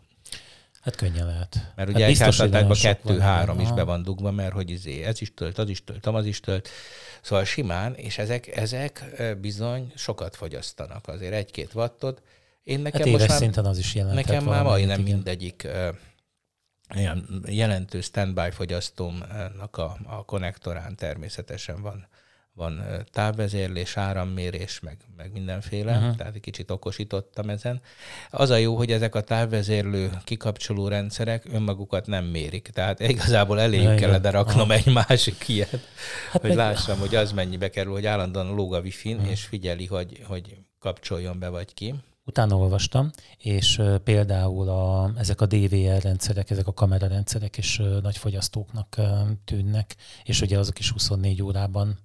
[0.80, 1.72] Hát könnyen lehet.
[1.76, 5.34] Mert ugye hát egy háztartásban kettő-három is be van dugva, mert hogy izé, ez is
[5.34, 6.68] tölt, az is tölt, az is tölt.
[7.22, 9.04] Szóval simán, és ezek, ezek
[9.40, 12.22] bizony sokat fogyasztanak, azért egy-két wattot.
[12.62, 15.68] Én nekem hát most már, szinten az is jelentett Nekem már majdnem mindegyik
[16.94, 22.08] ilyen jelentős standby fogyasztómnak a, a konnektorán természetesen van
[22.60, 26.16] van távvezérlés, árammérés, meg, meg mindenféle, uh-huh.
[26.16, 27.80] tehát egy kicsit okosítottam ezen.
[28.30, 33.94] Az a jó, hogy ezek a távvezérlő kikapcsoló rendszerek önmagukat nem mérik, tehát igazából eléjük
[33.94, 35.80] kellene raknom egy másik ilyet,
[36.30, 36.58] hát hogy meg...
[36.58, 39.30] lássam, hogy az mennyibe kerül, hogy állandóan lóg a wifi-n, uh-huh.
[39.30, 41.94] és figyeli, hogy, hogy kapcsoljon be vagy ki.
[42.24, 48.96] Utána olvastam, és például a, ezek a DVR rendszerek, ezek a kamerarendszerek is nagy fogyasztóknak
[49.44, 51.98] tűnnek, és ugye azok is 24 órában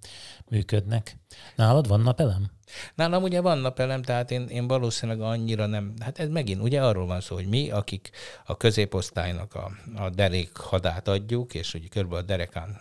[0.50, 1.18] működnek.
[1.56, 2.52] Nálad van napelem?
[2.96, 7.06] Nálam ugye van napelem, tehát én, én valószínűleg annyira nem, hát ez megint ugye arról
[7.06, 8.10] van szó, hogy mi, akik
[8.46, 12.80] a középosztálynak a, a derék hadát adjuk, és ugye körülbelül a derekán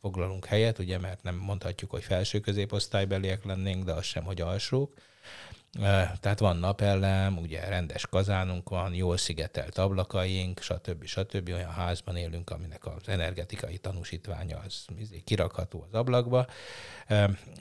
[0.00, 4.92] foglalunk helyet, ugye, mert nem mondhatjuk, hogy felső középosztálybeliek lennénk, de az sem, hogy alsók,
[6.20, 11.04] tehát van napellem, ugye rendes kazánunk van, jól szigetelt ablakaink, stb.
[11.04, 11.48] stb.
[11.48, 16.46] Olyan házban élünk, aminek az energetikai tanúsítványa az izé kirakható az ablakba.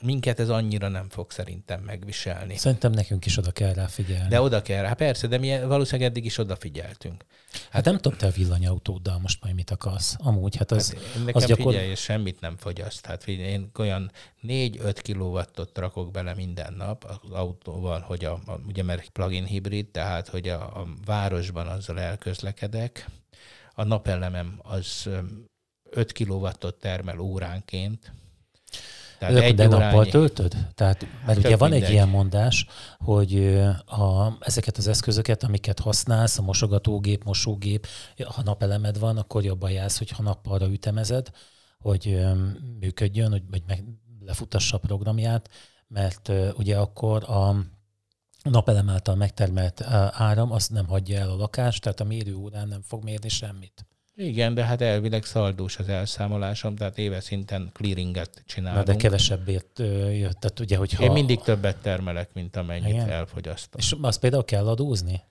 [0.01, 2.57] Minket ez annyira nem fog szerintem megviselni.
[2.57, 4.29] Szerintem nekünk is oda kell rá figyelni.
[4.29, 7.25] De oda kell rá, persze, de mi valószínűleg eddig is odafigyeltünk.
[7.51, 10.15] Hát, hát nem tudom, te a villanyautóddal most majd mit akarsz.
[10.17, 11.71] Amúgy, hát az, hát nekem az gyakor...
[11.71, 13.05] figyelj, és semmit nem fogyaszt.
[13.05, 14.11] Hát figyelj, én olyan
[14.43, 19.87] 4-5 kilowattot rakok bele minden nap az autóval, hogy a, a ugye mert plug-in hibrid,
[19.87, 23.05] tehát hogy a, a városban azzal elközlekedek.
[23.73, 25.09] A napelemem az
[25.89, 28.11] 5 kilowattot termel óránként,
[29.19, 29.83] tehát de, egy de órányi...
[29.83, 30.55] nappal töltöd?
[30.75, 31.87] Tehát, mert Tök ugye van mindegy.
[31.87, 32.65] egy ilyen mondás,
[32.97, 37.87] hogy a, ezeket az eszközöket, amiket használsz, a mosogatógép, mosógép,
[38.25, 41.29] ha napelemed van, akkor jobban jársz, hogy ha nappalra ütemezed,
[41.79, 42.19] hogy
[42.79, 43.83] működjön, hogy, hogy meg
[44.25, 45.49] lefutassa a programját,
[45.87, 47.55] mert ugye akkor a
[48.43, 52.81] napelem által megtermelt áram azt nem hagyja el a lakást, tehát a mérő órán nem
[52.81, 53.85] fog mérni semmit.
[54.15, 58.85] Igen, de hát elvileg szaldós az elszámolásom, tehát éves szinten clearinget csinálunk.
[58.85, 61.03] Na, de kevesebbért jött, tehát ugye, hogyha...
[61.03, 63.09] Én mindig többet termelek, mint amennyit Igen.
[63.09, 63.81] elfogyasztom.
[63.81, 65.21] És azt például kell adózni?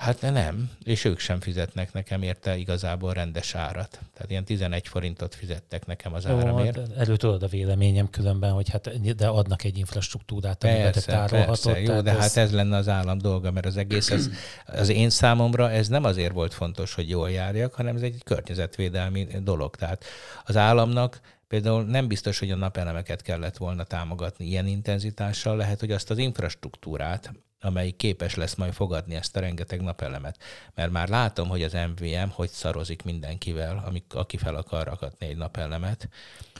[0.00, 4.00] Hát nem, és ők sem fizetnek nekem érte igazából rendes árat.
[4.14, 6.76] Tehát ilyen 11 forintot fizettek nekem az Jó, áramért.
[6.76, 11.72] Hát erről tudod a véleményem különben, hogy hát de adnak egy infrastruktúrát, amiben te tárolhatod.
[11.72, 12.18] Persze, jó, de ez...
[12.18, 14.30] hát ez lenne az állam dolga, mert az egész, ez,
[14.66, 19.26] az én számomra ez nem azért volt fontos, hogy jól járjak, hanem ez egy környezetvédelmi
[19.42, 19.76] dolog.
[19.76, 20.04] Tehát
[20.44, 25.92] az államnak Például nem biztos, hogy a napelemeket kellett volna támogatni ilyen intenzitással, lehet, hogy
[25.92, 30.38] azt az infrastruktúrát, amelyik képes lesz majd fogadni ezt a rengeteg napelemet.
[30.74, 35.36] Mert már látom, hogy az MVM hogy szarozik mindenkivel, amik, aki fel akar rakatni egy
[35.36, 36.08] napelemet.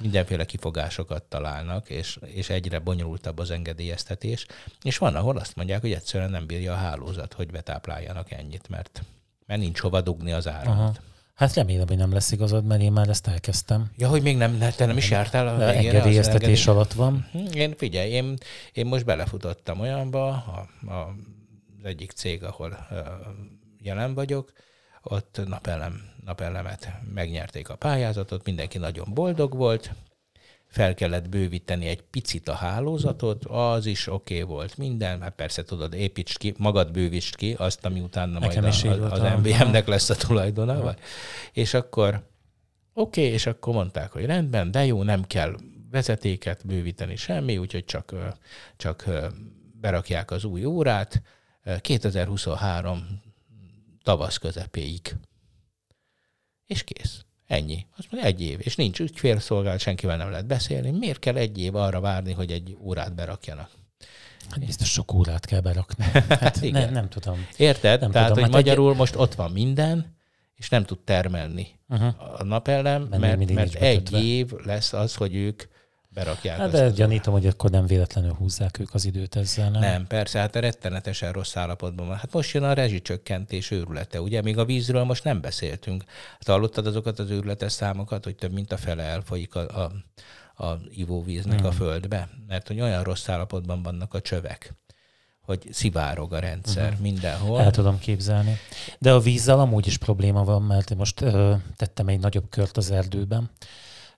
[0.00, 4.46] Mindenféle kifogásokat találnak, és, és egyre bonyolultabb az engedélyeztetés.
[4.82, 9.02] És van, ahol azt mondják, hogy egyszerűen nem bírja a hálózat, hogy betápláljanak ennyit, mert,
[9.46, 10.78] mert nincs hova dugni az áramot.
[10.78, 11.08] Aha.
[11.40, 13.90] Hát remélem, hogy nem lesz igazad, mert én már ezt elkezdtem.
[13.96, 15.76] Ja, hogy még nem, te nem is jártál a végére?
[15.76, 17.29] Engedélyeztetés alatt van.
[17.33, 18.37] Hm, én figyelj, én,
[18.72, 21.14] én most belefutottam olyanba, a, a,
[21.79, 22.88] az egyik cég, ahol
[23.79, 24.53] jelen vagyok,
[25.03, 29.94] ott napelem, napelemet megnyerték a pályázatot, mindenki nagyon boldog volt,
[30.70, 35.64] fel kellett bővíteni egy picit a hálózatot, az is oké okay volt minden, hát persze
[35.64, 39.87] tudod, építs ki, magad bővítsd ki, azt, ami utána Nekem majd a, az, az MVM-nek
[39.87, 40.98] lesz a tulajdona, vagy.
[41.52, 42.09] és akkor
[42.92, 45.56] oké, okay, és akkor mondták, hogy rendben, de jó, nem kell
[45.90, 48.14] vezetéket bővíteni semmi, úgyhogy csak,
[48.76, 49.04] csak
[49.80, 51.22] berakják az új órát
[51.80, 53.22] 2023
[54.02, 55.16] tavasz közepéig.
[56.66, 57.24] És kész.
[57.50, 57.86] Ennyi.
[57.96, 58.58] Azt mondja, egy év.
[58.62, 60.90] És nincs ügyfélszolgálat, senkivel nem lehet beszélni.
[60.90, 63.70] Miért kell egy év arra várni, hogy egy órát berakjanak?
[64.50, 66.04] Hát biztos sok órát kell berakni.
[66.28, 67.46] Hát ne, nem tudom.
[67.56, 68.00] Érted?
[68.00, 68.44] Nem Tehát, tudom.
[68.44, 68.96] hogy hát magyarul egy...
[68.96, 70.16] most ott van minden,
[70.54, 72.40] és nem tud termelni uh-huh.
[72.40, 75.62] a napelem, mert, mert egy év lesz az, hogy ők
[76.14, 76.56] berakják.
[76.56, 79.80] Hát de gyanítom, hogy akkor nem véletlenül húzzák ők az időt ezzel, nem?
[79.80, 82.16] Nem, persze, hát rettenetesen rossz állapotban van.
[82.16, 84.42] Hát most jön a rezsicsökkentés őrülete, ugye?
[84.42, 86.04] Még a vízről most nem beszéltünk.
[86.32, 89.92] Hát hallottad azokat az őrületes számokat, hogy több mint a fele elfolyik a, a,
[90.64, 91.68] a ivóvíznek hmm.
[91.68, 94.74] a földbe, mert hogy olyan rossz állapotban vannak a csövek
[95.40, 97.00] hogy szivárog a rendszer uh-huh.
[97.00, 97.60] mindenhol.
[97.60, 98.56] El tudom képzelni.
[98.98, 102.76] De a vízzel amúgy is probléma van, mert én most ö, tettem egy nagyobb kört
[102.76, 103.50] az erdőben,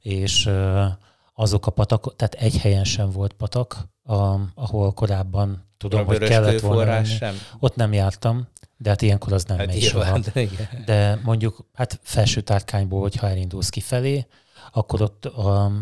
[0.01, 0.87] és ö,
[1.35, 4.15] azok a patak, tehát egy helyen sem volt patak, a,
[4.55, 7.05] ahol korábban tudom, a hogy kellett volna.
[7.05, 7.35] Sem.
[7.59, 10.19] Ott nem jártam, de hát ilyenkor az nem hát megy soha.
[10.19, 10.49] De,
[10.87, 14.27] de mondjuk, hát felső tárkányból, hogyha elindulsz kifelé,
[14.73, 15.73] akkor ott a,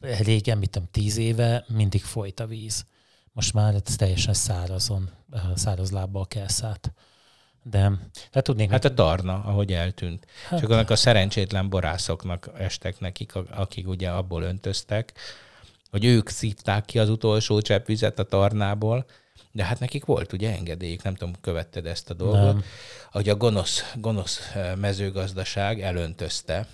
[0.00, 2.84] régen, mit tudom, tíz éve mindig folyt a víz.
[3.32, 5.10] Most már ez teljesen szárazon,
[5.54, 6.92] száraz lábbal kelsz át.
[7.70, 7.92] De
[8.32, 8.70] de tudnék...
[8.70, 10.26] Hát a darna, ahogy eltűnt.
[10.48, 15.12] Hát, Csak annak a szerencsétlen borászoknak estek nekik, akik ugye abból öntöztek,
[15.90, 19.06] hogy ők szívták ki az utolsó cseppvizet a tarnából,
[19.52, 22.64] de hát nekik volt ugye engedélyük, nem tudom, követted ezt a dolgot, nem.
[23.10, 26.66] hogy a gonosz, gonosz eh, mezőgazdaság elöntözte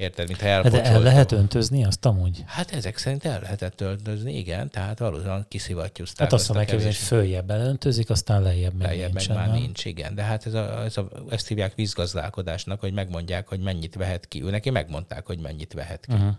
[0.00, 0.88] Érted, mintha elpocsolta.
[0.88, 2.42] De el lehet öntözni azt amúgy?
[2.46, 6.30] Hát ezek szerint el lehetett öntözni, igen, tehát valószínűleg kiszivattyúzták.
[6.30, 9.28] Hát azt mondom, hogy följebb elöntözik, aztán lejjebb meg lejjebb nincs.
[9.28, 10.14] meg már nincs, igen.
[10.14, 14.42] De hát ez a, ez a, ezt hívják vízgazdálkodásnak, hogy megmondják, hogy mennyit vehet ki.
[14.42, 16.14] Ő neki megmondták, hogy mennyit vehet ki.
[16.14, 16.34] Uh-huh.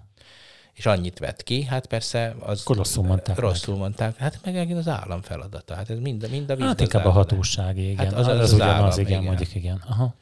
[0.73, 2.63] És annyit vett ki, hát persze az...
[2.65, 3.39] Rosszul mondták.
[3.39, 3.81] Rosszul meg.
[3.83, 4.17] mondták.
[4.17, 5.75] Hát meg megint az állam feladata.
[5.75, 8.05] Hát ez mind, mind a Hát inkább a hatóság, igen.
[8.05, 9.83] Hát az, az, az, az, az ugyanaz, állam, igen, igen, mondjuk, igen.
[9.87, 10.15] Aha.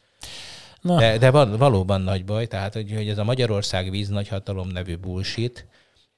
[0.82, 1.00] Na.
[1.00, 4.98] De, de van, valóban nagy baj, tehát hogy, hogy ez a Magyarország víz nagyhatalom nevű
[4.98, 5.68] bullshit,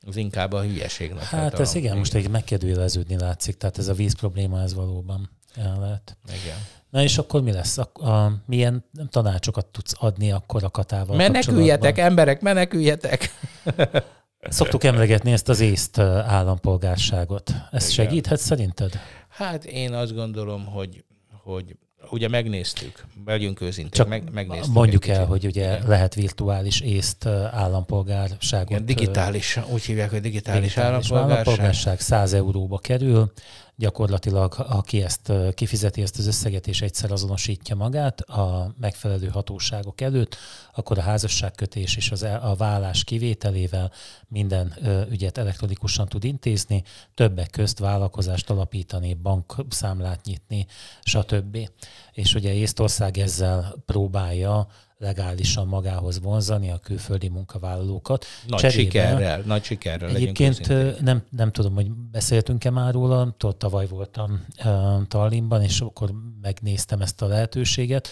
[0.07, 4.15] az inkább a hülyeség Hát ez igen, most egy megkérdőjeleződni látszik, tehát ez a víz
[4.15, 6.17] probléma, ez valóban el lehet.
[6.27, 6.57] Igen.
[6.89, 7.77] Na és akkor mi lesz?
[7.77, 13.29] A, a, milyen tanácsokat tudsz adni akkor a katával Meneküljetek, emberek, meneküljetek!
[14.49, 17.53] Szoktuk emlegetni ezt az észt állampolgárságot.
[17.71, 18.05] Ez Igen.
[18.05, 18.99] segíthet szerinted?
[19.29, 21.03] Hát én azt gondolom, hogy,
[21.43, 21.75] hogy
[22.09, 24.73] ugye megnéztük, legyünk őszintén, Csak meg, megnéztük.
[24.73, 25.87] Mondjuk el, hogy ugye igen.
[25.87, 28.69] lehet virtuális észt állampolgárságot.
[28.69, 31.31] Igen, digitális, úgy hívják, hogy digitális, digitális állampolgárság.
[31.31, 33.31] állampolgárság 100 euróba kerül,
[33.75, 40.35] gyakorlatilag aki ezt kifizeti ezt az összeget és egyszer azonosítja magát a megfelelő hatóságok előtt,
[40.73, 43.91] akkor a házasságkötés és az, a vállás kivételével
[44.27, 44.73] minden
[45.09, 50.65] ügyet elektronikusan tud intézni, többek közt vállalkozást alapítani, bankszámlát nyitni,
[51.01, 51.69] stb.
[52.11, 54.67] És ugye Észtország ezzel próbálja
[55.01, 58.25] legálisan magához vonzani a külföldi munkavállalókat.
[58.47, 60.67] Nagy Cserébe, sikerrel, nagy sikerrel Egyébként
[61.01, 66.11] nem, nem tudom, hogy beszéltünk-e már róla, Tudod, tavaly voltam uh, Tallinnban, és akkor
[66.41, 68.07] megnéztem ezt a lehetőséget.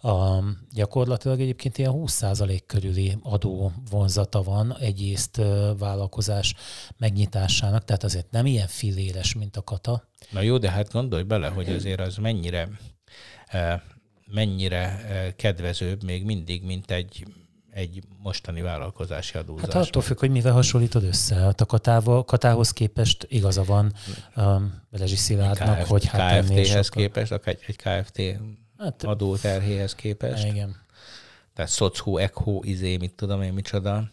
[0.00, 5.40] A, gyakorlatilag egyébként ilyen 20% körüli adó vonzata van egy észt
[5.78, 6.54] vállalkozás
[6.96, 10.08] megnyitásának, tehát azért nem ilyen filéres, mint a kata.
[10.30, 12.68] Na jó, de hát gondolj bele, hogy azért az mennyire
[14.32, 17.26] mennyire eh, kedvezőbb még mindig, mint egy,
[17.70, 19.74] egy mostani vállalkozási adózás.
[19.74, 21.34] Hát attól függ, hogy mivel hasonlítod össze.
[21.34, 23.92] Hát a katával, katához képest igaza van
[24.36, 28.20] um, Belezsi Szilárdnak, KFT, hogy hát KFT-hez képest, egy, egy KFT
[28.78, 30.46] hát, adóterhéhez képest.
[30.46, 30.76] Igen.
[31.54, 34.10] Tehát Szochu, Ekho, izé, mit tudom én, micsoda.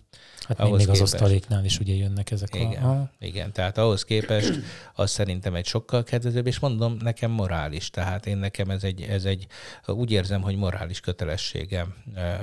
[0.48, 3.10] Hát ahhoz még az osztaléknál is ugye jönnek ezek igen, a...
[3.20, 4.60] Igen, tehát ahhoz képest
[4.96, 9.26] az szerintem egy sokkal kedvezőbb, és mondom, nekem morális, tehát én nekem ez egy, ez
[9.26, 9.48] egy
[9.86, 11.94] úgy érzem, hogy morális kötelességem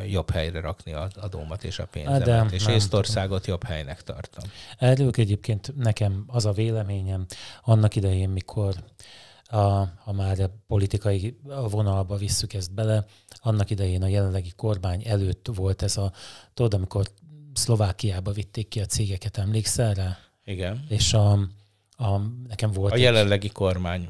[0.08, 4.50] jobb helyre rakni az adómat és a pénzemet, De, és Észtországot jobb helynek tartom.
[4.78, 7.26] Erről egyébként nekem az a véleményem
[7.62, 8.74] annak idején, mikor
[9.48, 11.38] a, ha már a politikai
[11.70, 13.04] vonalba visszük ezt bele,
[13.40, 16.12] annak idején a jelenlegi kormány előtt volt ez a,
[16.54, 17.06] tudod, amikor
[17.56, 20.18] Szlovákiába vitték ki a cégeket, emlékszel rá?
[20.44, 20.84] Igen.
[20.88, 21.32] És a,
[21.96, 22.92] a, nekem volt...
[22.92, 24.08] A jelenlegi kormány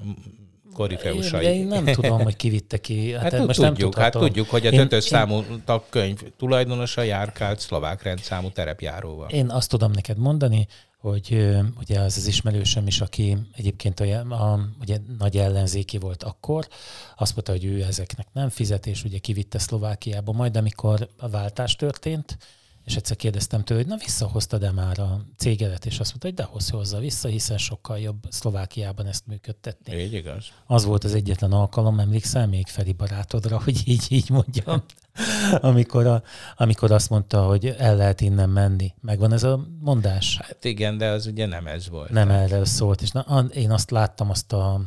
[0.76, 1.44] korifeusai.
[1.44, 3.12] Én, én nem tudom, hogy kivitte ki.
[3.12, 8.02] Hát, hát most tudjuk, nem hát tudjuk, hogy a ötös számú tagkönyv tulajdonosa járkált szlovák
[8.02, 9.28] rendszámú terepjáróval.
[9.28, 10.66] Én azt tudom neked mondani,
[10.98, 14.04] hogy ugye az az ismerősöm is, aki egyébként a,
[14.35, 16.68] a, ugye nagy ellenzéki volt akkor,
[17.16, 20.32] azt mondta, hogy ő ezeknek nem fizet, és ugye kivitte Szlovákiába.
[20.32, 22.38] Majd amikor a váltás történt,
[22.87, 26.42] és egyszer kérdeztem tőle, hogy na visszahoztad-e már a cégedet, és azt mondta, hogy de
[26.42, 29.94] hozz hozzá vissza, hiszen sokkal jobb Szlovákiában ezt működtetni.
[29.94, 30.46] Így igaz.
[30.66, 34.83] Az volt az egyetlen alkalom, emlékszel még Feri barátodra, hogy így, így mondjam,
[35.70, 36.22] amikor, a,
[36.57, 38.94] amikor azt mondta, hogy el lehet innen menni.
[39.01, 40.38] Megvan ez a mondás?
[40.42, 42.11] Hát igen, de az ugye nem ez volt.
[42.11, 44.81] Nem erről szólt, és na, én azt láttam, azt a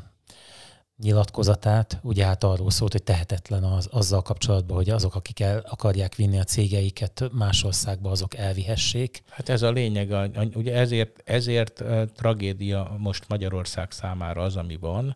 [1.01, 6.15] nyilatkozatát, ugye hát arról szólt, hogy tehetetlen az, azzal kapcsolatban, hogy azok, akik el akarják
[6.15, 9.23] vinni a cégeiket más országba, azok elvihessék.
[9.29, 11.83] Hát ez a lényeg, ugye ezért, ezért
[12.15, 15.15] tragédia most Magyarország számára az, ami van.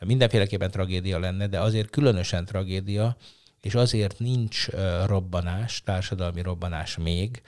[0.00, 3.16] Mindenféleképpen tragédia lenne, de azért különösen tragédia,
[3.60, 4.66] és azért nincs
[5.06, 7.42] robbanás, társadalmi robbanás még,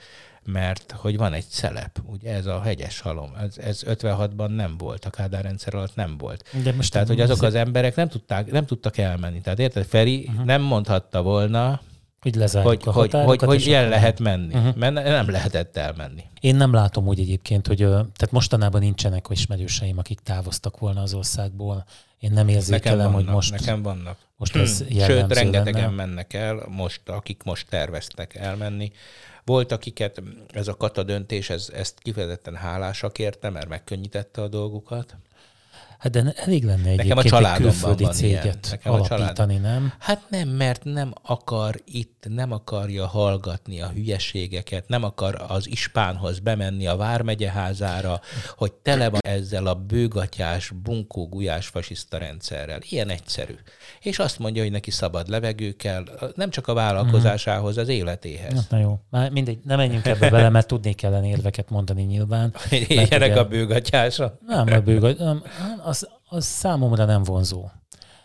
[0.45, 5.05] mert hogy van egy szelep, ugye ez a hegyes halom, ez, ez 56-ban nem volt,
[5.05, 6.43] a Kádár rendszer alatt nem volt.
[6.63, 9.41] De most Tehát, hogy azok az emberek nem, tudták, nem tudtak elmenni.
[9.41, 10.45] Tehát érted, Feri uh-huh.
[10.45, 11.81] nem mondhatta volna,
[12.21, 14.75] hogy hogy, a hogy, hogy, hogy ilyen lehet menni, uh-huh.
[14.75, 16.23] mert nem lehetett elmenni.
[16.39, 21.85] Én nem látom úgy egyébként, hogy tehát mostanában nincsenek ismerőseim, akik távoztak volna az országból.
[22.19, 23.51] Én nem érzékelem, nekem vannak, hogy most...
[23.51, 24.17] Nekem vannak.
[24.37, 24.99] Most ez hmm.
[24.99, 25.95] Sőt, rengetegen lenne.
[25.95, 28.91] mennek el, most, akik most terveztek elmenni.
[29.45, 35.15] Volt, akiket ez a kata döntés, ez, ezt kifejezetten hálásak érte, mert megkönnyítette a dolgukat.
[36.05, 39.93] Hát de elég lenne egy Nekem a családomban külföldi van céget Nekem alapítani, nem?
[39.99, 46.39] Hát nem, mert nem akar itt, nem akarja hallgatni a hülyeségeket, nem akar az ispánhoz
[46.39, 48.19] bemenni a vármegyeházára,
[48.57, 52.79] hogy tele van ezzel a bőgatyás, bunkó, gulyás fasiszta rendszerrel.
[52.89, 53.55] Ilyen egyszerű.
[54.01, 56.03] És azt mondja, hogy neki szabad levegő kell,
[56.35, 58.53] nem csak a vállalkozásához, az életéhez.
[58.53, 62.53] Na, na jó, már mindegy, nem menjünk ebbe bele, mert tudni kellene érveket mondani nyilván.
[62.87, 64.37] Ilyenek a bőgatyásra?
[64.47, 67.69] Nem, a bőgatyásra az, az számomra nem vonzó.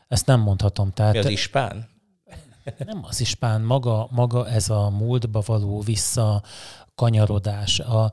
[0.09, 0.93] Ezt nem mondhatom.
[0.93, 1.89] Tehát, Mi az ispán?
[2.79, 6.43] Nem az ispán, maga, maga ez a múltba való vissza
[6.95, 7.79] kanyarodás.
[7.79, 8.13] A, a,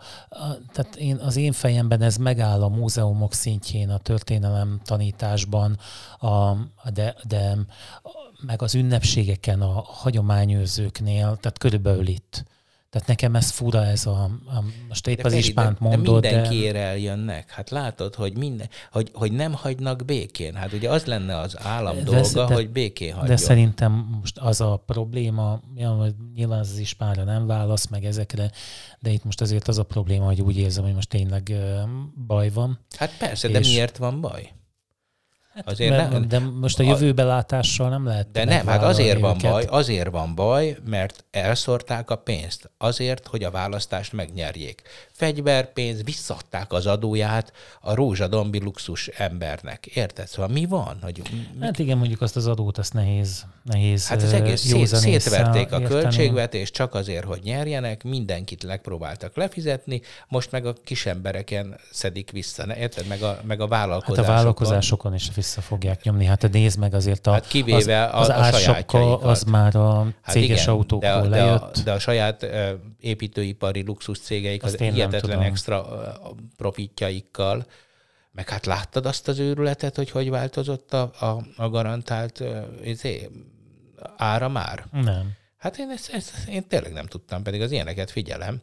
[0.71, 5.77] tehát én, az én fejemben ez megáll a múzeumok szintjén, a történelem tanításban,
[6.19, 6.53] a,
[6.93, 7.57] de, de
[8.45, 12.45] meg az ünnepségeken, a hagyományőrzőknél, tehát körülbelül itt.
[12.89, 16.21] Tehát nekem ez fura, ez a, a most épp de az Feri, ispánt mondod.
[16.21, 16.79] De mindenkiért de...
[16.79, 17.51] eljönnek.
[17.51, 20.53] Hát látod, hogy, minden, hogy, hogy nem hagynak békén.
[20.53, 23.29] Hát ugye az lenne az állam de, dolga, de, hogy békén hagyjon.
[23.29, 28.51] De szerintem most az a probléma, ja, nyilván az ispánra nem válasz meg ezekre,
[28.99, 31.53] de itt most azért az a probléma, hogy úgy érzem, hogy most tényleg
[32.27, 32.79] baj van.
[32.97, 33.53] Hát persze, és...
[33.53, 34.51] de miért van baj?
[35.57, 38.31] Hát, azért mert, nem, de most a jövőbelátással nem lehet.
[38.31, 42.71] De nem, hát azért van baj, azért van baj, mert elszórták a pénzt.
[42.77, 44.81] Azért, hogy a választást megnyerjék.
[45.11, 49.85] Fegyverpénz, visszadták az adóját a rózsadombi luxus embernek.
[49.85, 50.27] Érted?
[50.27, 50.97] Szóval mi van?
[51.01, 51.65] Hogy mi...
[51.65, 55.81] Hát igen, mondjuk azt az adót, azt nehéz, nehéz Hát az egész szét, szétverték a
[55.81, 62.75] költségvetést csak azért, hogy nyerjenek, mindenkit megpróbáltak lefizetni, most meg a kis embereken szedik vissza.
[62.75, 63.07] Érted?
[63.07, 64.25] Meg a, meg a vállalkozásokon.
[64.25, 66.25] Hát a vállalkozásokon is vissza fogják nyomni.
[66.25, 70.61] Hát nézd meg azért a, hát kivéve az, az a, az már a hát céges
[70.61, 71.59] igen, autókból de, lejött.
[71.59, 77.65] De a, de a saját uh, építőipari luxus cégeik az hihetetlen extra uh, profitjaikkal,
[78.31, 83.29] meg hát láttad azt az őrületet, hogy hogy változott a, a, a garantált uh, izé,
[84.17, 84.85] ára már?
[84.91, 85.31] Nem.
[85.57, 88.61] Hát én ezt, ezt én tényleg nem tudtam, pedig az ilyeneket figyelem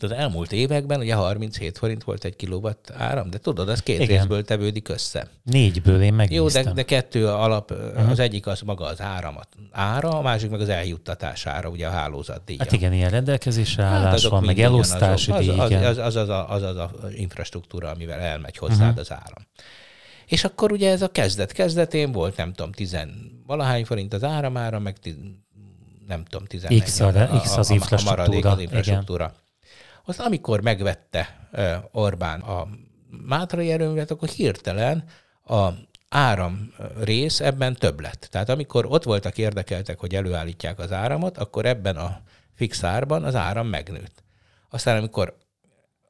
[0.00, 4.16] az elmúlt években ugye 37 forint volt egy kilowatt áram, de tudod, az két Igen.
[4.16, 5.28] részből tevődik össze.
[5.42, 6.62] Négyből én megnéztem.
[6.62, 8.10] Jó, de, de kettő alap, uh-huh.
[8.10, 12.44] az egyik az maga az áramat, ára, a másik meg az eljuttatására, ugye a hálózat
[12.44, 12.58] díja.
[12.62, 15.48] Hát igen, ilyen rendelkezésre hát állás hát van, meg elosztási díj.
[15.48, 18.98] Az, az, az, az, az, a, az az a infrastruktúra, amivel elmegy hozzád uh-huh.
[18.98, 19.46] az áram.
[20.26, 24.78] És akkor ugye ez a kezdet kezdetén volt, nem tudom, tizen valahány forint az áramára,
[24.78, 25.14] meg tiz,
[26.06, 28.22] nem tudom, 11 X, a, a, X az infrastruktúra.
[28.22, 29.24] A maradék az infrastruktúra.
[29.24, 29.41] Igen.
[30.04, 31.48] Aztán amikor megvette
[31.92, 32.68] Orbán a
[33.10, 35.04] Mátrai erőművet, akkor hirtelen
[35.44, 35.68] a
[36.08, 38.28] áram rész ebben több lett.
[38.30, 42.20] Tehát amikor ott voltak érdekeltek, hogy előállítják az áramot, akkor ebben a
[42.54, 44.22] fix árban az áram megnőtt.
[44.70, 45.36] Aztán amikor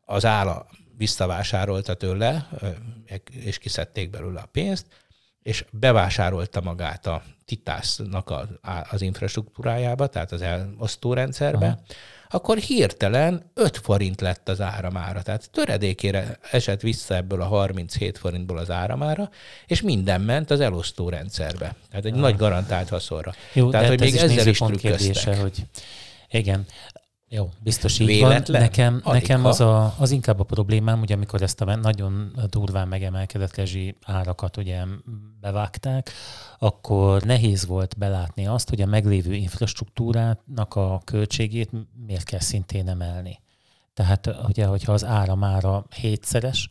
[0.04, 0.62] az állam
[0.96, 2.48] visszavásárolta tőle,
[3.30, 4.86] és kiszedték belőle a pénzt,
[5.42, 8.32] és bevásárolta magát a Titásznak
[8.90, 11.80] az infrastruktúrájába, tehát az elosztó rendszerbe, Aha
[12.32, 15.22] akkor hirtelen 5 forint lett az áramára.
[15.22, 19.30] Tehát töredékére esett vissza ebből a 37 forintból az áramára,
[19.66, 21.74] és minden ment az elosztó rendszerbe.
[21.90, 22.18] Tehát egy ah.
[22.18, 23.34] nagy garantált haszonra.
[23.52, 25.40] Jó, Tehát, hogy még ezzel is trükköztek.
[25.40, 25.64] hogy
[26.30, 26.66] igen,
[27.34, 28.42] jó, biztos így Véletlen?
[28.46, 28.60] van.
[28.60, 33.54] Nekem, nekem az, a, az inkább a problémám, hogy amikor ezt a nagyon durván megemelkedett
[33.54, 34.84] rezsi árakat ugye
[35.40, 36.10] bevágták,
[36.58, 41.70] akkor nehéz volt belátni azt, hogy a meglévő infrastruktúrának a költségét
[42.06, 43.40] miért kell szintén emelni.
[43.94, 46.68] Tehát ugye, hogyha az áramára hétszeres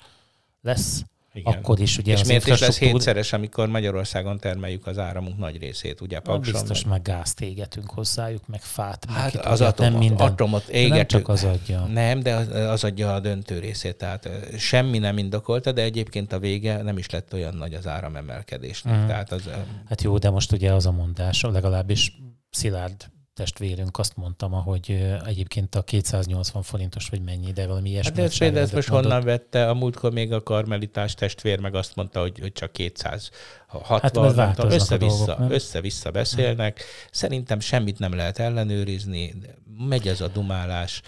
[0.62, 1.04] lesz,
[1.34, 1.54] igen.
[1.54, 5.58] akkor is ugye És az miért is lesz hétszeres, amikor Magyarországon termeljük az áramunk nagy
[5.58, 6.54] részét, ugye Pakson?
[6.54, 9.06] Biztos meg, meg gázt égetünk hozzájuk, meg fát.
[9.10, 10.96] Hát meg az atom, nem minden, atomot égetünk.
[10.96, 11.86] Nem csak az adja.
[11.86, 13.96] Nem, de az, az adja a döntő részét.
[13.96, 19.04] Tehát semmi nem indokolta, de egyébként a vége nem is lett olyan nagy az áramemelkedésnek.
[19.04, 19.08] Mm.
[19.08, 19.50] Tehát az,
[19.90, 22.12] hát jó, de most ugye az a mondás, legalábbis
[22.50, 28.22] Szilárd testvérünk azt mondtam, hogy egyébként a 280 forintos vagy mennyi, de valami ilyesmi.
[28.22, 29.12] Hát de ez most mondott.
[29.12, 29.70] honnan vette?
[29.70, 34.36] A múltkor még a karmelitás testvér meg azt mondta, hogy, hogy csak 260.
[34.36, 36.84] Hát össze-vissza, össze-vissza beszélnek.
[37.12, 39.34] Szerintem semmit nem lehet ellenőrizni,
[39.78, 41.02] megy ez a dumálás.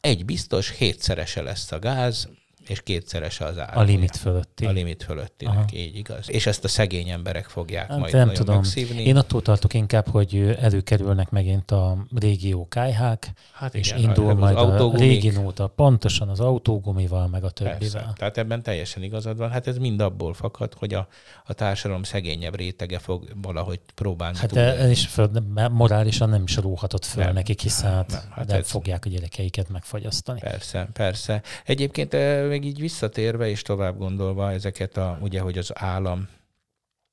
[0.00, 2.28] Egy biztos, hétszerese lesz a gáz,
[2.68, 3.78] és kétszerese az ár.
[3.78, 4.66] A limit fölötti.
[4.66, 5.66] A limit fölöttinek, Aha.
[5.72, 6.30] így igaz.
[6.30, 8.54] És ezt a szegény emberek fogják hát majd nem nagyon tudom.
[8.54, 9.02] megszívni.
[9.02, 14.38] Én attól tartok inkább, hogy előkerülnek megint a régió kájhák, hát és igen, indul az
[14.38, 15.04] majd autógumi.
[15.04, 17.78] a régi nóta, pontosan az autógumival, meg a többivel.
[17.78, 18.12] Persze.
[18.16, 19.50] Tehát ebben teljesen igazad van.
[19.50, 21.08] Hát ez mind abból fakad, hogy a,
[21.44, 25.30] a társadalom szegényebb rétege fog valahogy próbálni Hát ez is föl,
[25.70, 28.70] morálisan nem is róhatott föl nem, nekik, hiszen hát, nem, hát nem ez...
[28.70, 30.40] fogják a gyerekeiket megfagyasztani.
[30.40, 31.42] Persze, persze.
[31.64, 32.14] Egyébként
[32.58, 36.28] még így visszatérve és tovább gondolva ezeket a, ugye, hogy az állam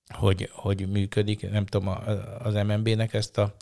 [0.07, 1.97] hogy, hogy működik, nem tudom,
[2.39, 3.55] az MNB-nek ezt a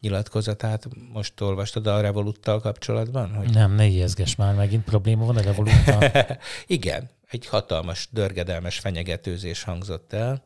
[0.00, 3.34] nyilatkozatát most olvastad a Revoluttal kapcsolatban?
[3.34, 3.50] Hogy...
[3.50, 6.10] Nem, ne ijeszges már, megint probléma van a Revoluttal.
[6.66, 10.44] Igen, egy hatalmas, dörgedelmes fenyegetőzés hangzott el.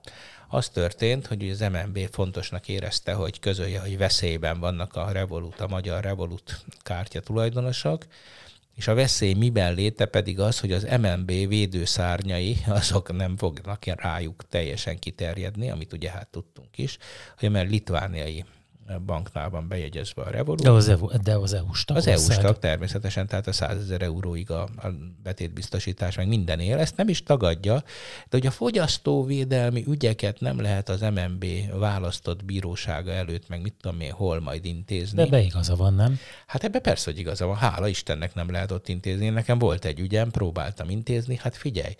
[0.49, 5.69] Az történt, hogy az MNB fontosnak érezte, hogy közölje, hogy veszélyben vannak a Revolut, a
[5.69, 8.07] magyar Revolut kártya tulajdonosok,
[8.75, 14.47] és a veszély miben léte pedig az, hogy az MNB védőszárnyai azok nem fognak rájuk
[14.49, 16.99] teljesen kiterjedni, amit ugye hát tudtunk is,
[17.39, 18.45] hogy mert litvániai
[19.07, 20.63] banknál van bejegyezve a Revolut.
[20.63, 21.97] De az, EU, de az EU-s tag.
[21.97, 24.89] Az EU-s tag természetesen, tehát a 100 ezer euróig a, a
[25.23, 27.75] betétbiztosítás, meg minden él, ezt nem is tagadja,
[28.29, 31.45] de hogy a fogyasztóvédelmi ügyeket nem lehet az MNB
[31.79, 35.17] választott bírósága előtt, meg mit tudom én, hol majd intézni.
[35.17, 36.19] De be igaza van, nem?
[36.47, 37.57] Hát ebbe persze, hogy igaza van.
[37.57, 39.29] Hála Istennek nem lehet ott intézni.
[39.29, 41.95] Nekem volt egy ügyem, próbáltam intézni, hát figyelj,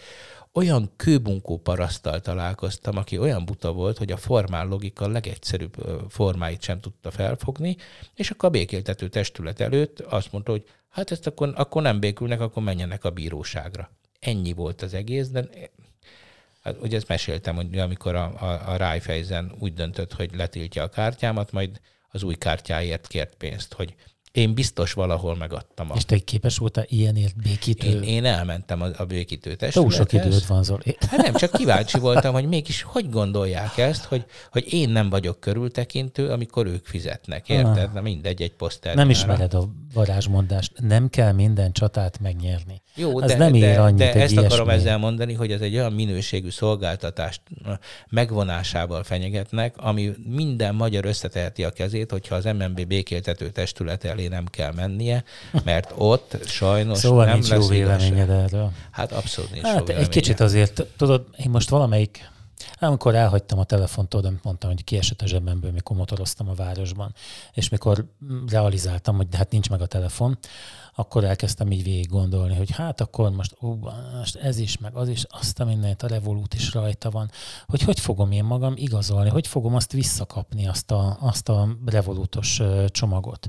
[0.53, 5.75] olyan kőbunkó parasztal találkoztam, aki olyan buta volt, hogy a formál logika legegyszerűbb
[6.09, 7.77] formáit sem tudta felfogni,
[8.15, 12.41] és akkor a békéltető testület előtt azt mondta, hogy hát ezt akkor, akkor nem békülnek,
[12.41, 13.91] akkor menjenek a bíróságra.
[14.21, 15.49] Ennyi volt az egész, de
[16.63, 20.89] Hát ugye ezt meséltem, hogy amikor a, a, a Rájfejzen úgy döntött, hogy letiltja a
[20.89, 21.81] kártyámat, majd
[22.11, 23.95] az új kártyáért kért pénzt, hogy
[24.33, 25.91] én biztos valahol megadtam.
[25.91, 25.95] A...
[25.97, 27.87] És te képes voltál ilyenért békítő?
[27.87, 29.83] Én, én elmentem a, a békítő testülethez.
[29.83, 30.97] Túl sok időt van, Zoli.
[31.01, 35.41] Hát nem, csak kíváncsi voltam, hogy mégis hogy gondolják ezt, hogy, hogy én nem vagyok
[35.41, 37.87] körültekintő, amikor ők fizetnek, érted?
[37.87, 37.93] Ah.
[37.93, 38.95] Na mindegy, egy poszter.
[38.95, 40.73] Nem ismered a varázsmondást.
[40.81, 42.83] Nem kell minden csatát megnyerni.
[42.95, 44.47] Jó, az de, nem ér annyit de ezt ilyesmi.
[44.47, 47.41] akarom ezzel mondani, hogy ez egy olyan minőségű szolgáltatást
[48.09, 54.45] megvonásával fenyegetnek, ami minden magyar összeteheti a kezét, hogyha az MNB békéltető testület elé nem
[54.47, 55.25] kell mennie,
[55.65, 58.71] mert ott sajnos szóval nem nincs lesz jó véleményed erről.
[58.91, 62.31] Hát abszolút nincs hát jó egy kicsit azért, tudod, én most valamelyik
[62.79, 67.15] amikor elhagytam a telefont, oda mondtam, hogy kiesett a zsebemből, mikor motoroztam a városban,
[67.53, 68.05] és mikor
[68.49, 70.39] realizáltam, hogy hát nincs meg a telefon,
[70.95, 73.75] akkor elkezdtem így végig gondolni, hogy hát akkor most, ó,
[74.17, 77.31] most ez is, meg az is, azt a mindent, a Revolut is rajta van,
[77.67, 82.61] hogy hogy fogom én magam igazolni, hogy fogom azt visszakapni, azt a, azt a Revolutos
[82.87, 83.49] csomagot.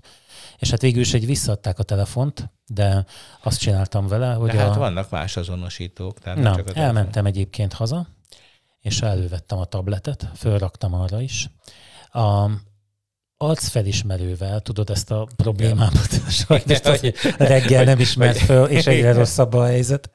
[0.57, 3.05] És hát végül is egy visszaadták a telefont, de
[3.43, 4.51] azt csináltam vele, hogy...
[4.51, 4.79] De hát a...
[4.79, 6.19] vannak más azonosítók.
[6.19, 8.07] Tehát Na, csak elmentem egyébként haza,
[8.79, 11.49] és elővettem a tabletet, fölraktam arra is.
[12.11, 12.49] A,
[13.43, 19.65] arcfelismerővel, tudod ezt a problémámat, sajnos, hogy reggel nem ismert föl, és egyre rosszabb a
[19.65, 20.11] helyzet.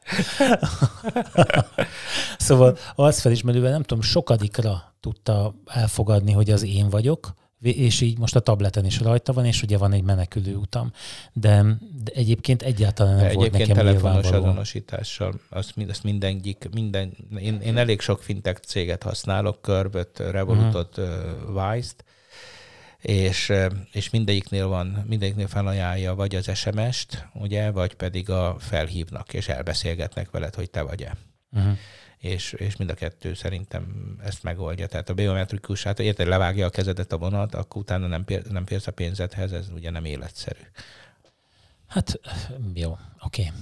[2.39, 8.41] szóval arcfelismerővel nem tudom, sokadikra tudta elfogadni, hogy az én vagyok, és így most a
[8.41, 10.93] tableten is rajta van, és ugye van egy menekülő utam.
[11.33, 11.62] De,
[12.05, 17.61] de egyébként egyáltalán nem de volt egyébként nekem telefonos azonosítással, azt, azt mindenik, minden, én,
[17.61, 21.72] én elég sok fintech céget használok, Körböt, Revolutot, uh-huh.
[21.72, 22.05] Wise-t,
[23.03, 23.53] és,
[23.93, 30.31] és mindegyiknél van, mindegyiknél felajánlja vagy az SMS-t, ugye, vagy pedig a felhívnak, és elbeszélgetnek
[30.31, 31.17] veled, hogy te vagy-e.
[31.53, 31.77] Uh-huh.
[32.19, 34.87] És, és mind a kettő szerintem ezt megoldja.
[34.87, 38.87] Tehát a biometrikus, hát érted, levágja a kezedet a vonat, akkor utána nem, nem férsz
[38.87, 40.63] a pénzedhez, ez ugye nem életszerű.
[41.87, 42.21] Hát
[42.75, 43.43] jó, oké.
[43.43, 43.53] Okay.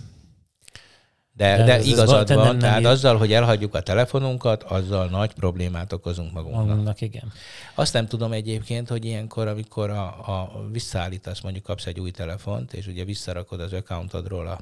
[1.37, 5.33] De, de, de igazad van, nem, tehát nem azzal, hogy elhagyjuk a telefonunkat, azzal nagy
[5.33, 6.67] problémát okozunk magunknak.
[6.67, 7.33] Magunknak, igen.
[7.75, 12.73] Azt nem tudom egyébként, hogy ilyenkor, amikor a, a visszaállítasz, mondjuk kapsz egy új telefont,
[12.73, 14.59] és ugye visszarakod az accountodról a,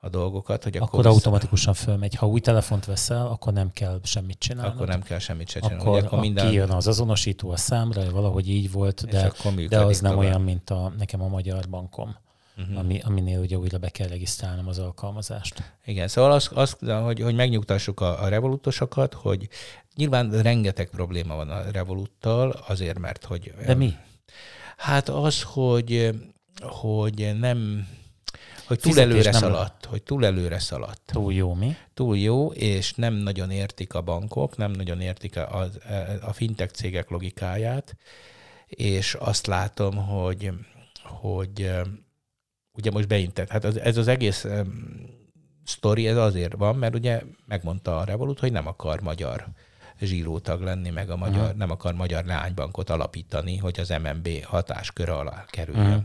[0.00, 2.14] a dolgokat, hogy akkor, akkor automatikusan fölmegy.
[2.14, 4.74] Ha új telefont veszel, akkor nem kell semmit csinálni.
[4.74, 5.76] Akkor nem kell semmit csinálni.
[5.76, 6.48] Akkor, akkor minden...
[6.48, 9.32] kijön az azonosító a számra, valahogy így volt, de,
[9.68, 10.26] de az nem tovább.
[10.26, 12.16] olyan, mint a, nekem a magyar bankom
[12.58, 12.78] uh-huh.
[12.78, 15.72] ami, aminél ugye újra be kell regisztrálnom az alkalmazást.
[15.84, 19.48] Igen, szóval az, az hogy, hogy megnyugtassuk a, a revolutosokat, hogy
[19.94, 23.54] nyilván rengeteg probléma van a revoluttal, azért, mert hogy...
[23.66, 23.94] De mi?
[24.76, 26.10] Hát az, hogy,
[26.60, 27.88] hogy nem
[28.66, 31.02] hogy túl előre nem szaladt, hogy túl előre szaladt.
[31.06, 31.76] Túl jó mi?
[31.94, 35.68] Túl jó, és nem nagyon értik a bankok, nem nagyon értik a, a,
[36.20, 37.96] a fintech cégek logikáját,
[38.66, 40.50] és azt látom, hogy,
[41.02, 41.70] hogy
[42.78, 43.48] ugye most beintett.
[43.48, 45.06] Hát az, ez az egész um,
[45.64, 49.46] sztori, ez azért van, mert ugye megmondta a Revolut, hogy nem akar magyar
[50.00, 51.56] zsírótag lenni, meg a magyar, uh-huh.
[51.56, 55.86] nem akar magyar leánybankot alapítani, hogy az MNB hatásköre alá kerüljön.
[55.86, 56.02] Uh-huh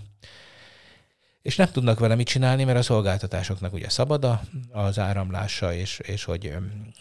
[1.44, 4.40] és nem tudnak vele mit csinálni, mert a szolgáltatásoknak ugye szabad
[4.72, 6.56] az áramlása, és, és hogy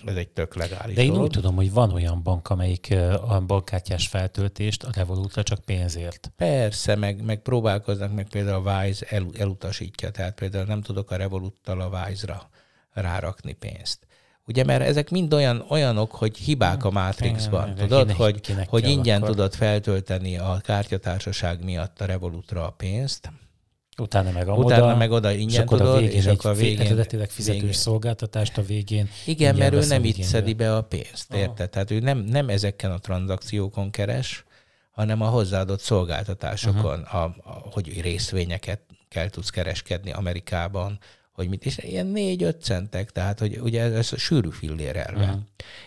[0.05, 1.22] ez egy tök legális De én dolog.
[1.22, 2.95] úgy tudom, hogy van olyan bank, amelyik
[3.26, 6.32] a bankkártyás feltöltést a Revolutra csak pénzért.
[6.36, 11.16] Persze, meg, meg próbálkoznak, meg például a Wise el, elutasítja, tehát például nem tudok a
[11.16, 12.49] Revoluttal a Wise-ra
[12.93, 14.07] rárakni pénzt.
[14.47, 17.74] Ugye, mert ezek mind olyan, olyanok, hogy hibák a Matrixban.
[17.74, 19.34] Tudod, kinek, hogy, kinek hogy ingyen akkor.
[19.34, 23.32] tudod feltölteni a kártyatársaság miatt a Revolutra a pénzt,
[23.99, 26.86] Utána meg a Utána moda, meg oda ingyen tudod, a végén és akkor a végén...
[26.86, 27.76] Eredetileg fizetős végén.
[27.76, 29.09] szolgáltatást a végén.
[29.26, 31.70] Igen, mert ő nem itt szedi be a pénzt, érted?
[31.70, 34.45] Tehát ő nem, nem ezeken a tranzakciókon keres,
[34.90, 37.34] hanem a hozzáadott szolgáltatásokon, a, a,
[37.70, 40.99] hogy részvényeket kell tudsz kereskedni Amerikában,
[41.32, 45.24] hogy mit, és ilyen négy-öt centek, tehát hogy ugye ez, ez a sűrű fillér elve.
[45.24, 45.40] Uh-huh.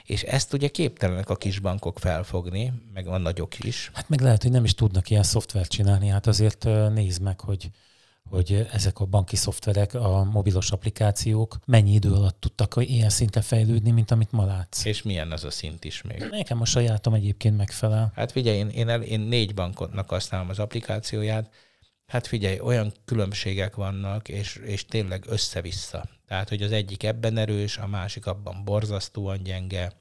[0.05, 3.91] És ezt ugye képtelenek a kis bankok felfogni, meg a nagyok is.
[3.93, 7.69] Hát meg lehet, hogy nem is tudnak ilyen szoftvert csinálni, hát azért nézd meg, hogy
[8.29, 13.91] hogy ezek a banki szoftverek, a mobilos applikációk mennyi idő alatt tudtak ilyen szinten fejlődni,
[13.91, 14.85] mint amit ma látsz.
[14.85, 16.27] És milyen az a szint is még?
[16.29, 18.11] Nekem a sajátom egyébként megfelel.
[18.15, 21.49] Hát figyelj, én, én, el, én négy bankotnak használom az applikációját,
[22.05, 26.09] Hát figyelj, olyan különbségek vannak, és, és tényleg össze-vissza.
[26.27, 29.91] Tehát, hogy az egyik ebben erős, a másik abban borzasztóan gyenge.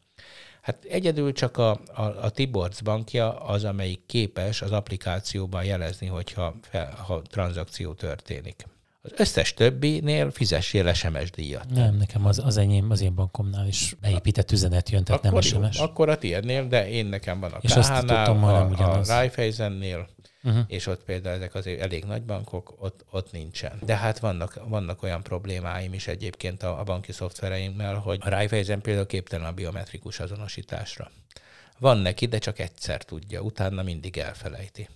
[0.64, 6.54] Hát egyedül csak a, a, a Tiborcs bankja az, amelyik képes az applikációban jelezni, hogyha
[6.60, 8.66] fel, ha tranzakció történik.
[9.02, 11.70] Az összes többinél fizessél SMS díjat.
[11.70, 15.42] Nem, nekem az, az enyém, az én bankomnál is beépített üzenet jön, tehát akkor nem
[15.42, 15.78] SMS.
[15.78, 20.08] Jó, akkor a tiédnél, de én nekem van a KH-nál, a, a Raiffeisennél,
[20.45, 20.64] uh-huh.
[20.66, 23.78] és ott például ezek azért elég nagy bankok, ott, ott nincsen.
[23.82, 28.80] De hát vannak, vannak olyan problémáim is egyébként a, a banki szoftvereimmel, hogy a Raiffeisen
[28.80, 31.11] például képtelen a biometrikus azonosításra.
[31.78, 34.88] Van neki, de csak egyszer tudja, utána mindig elfelejti.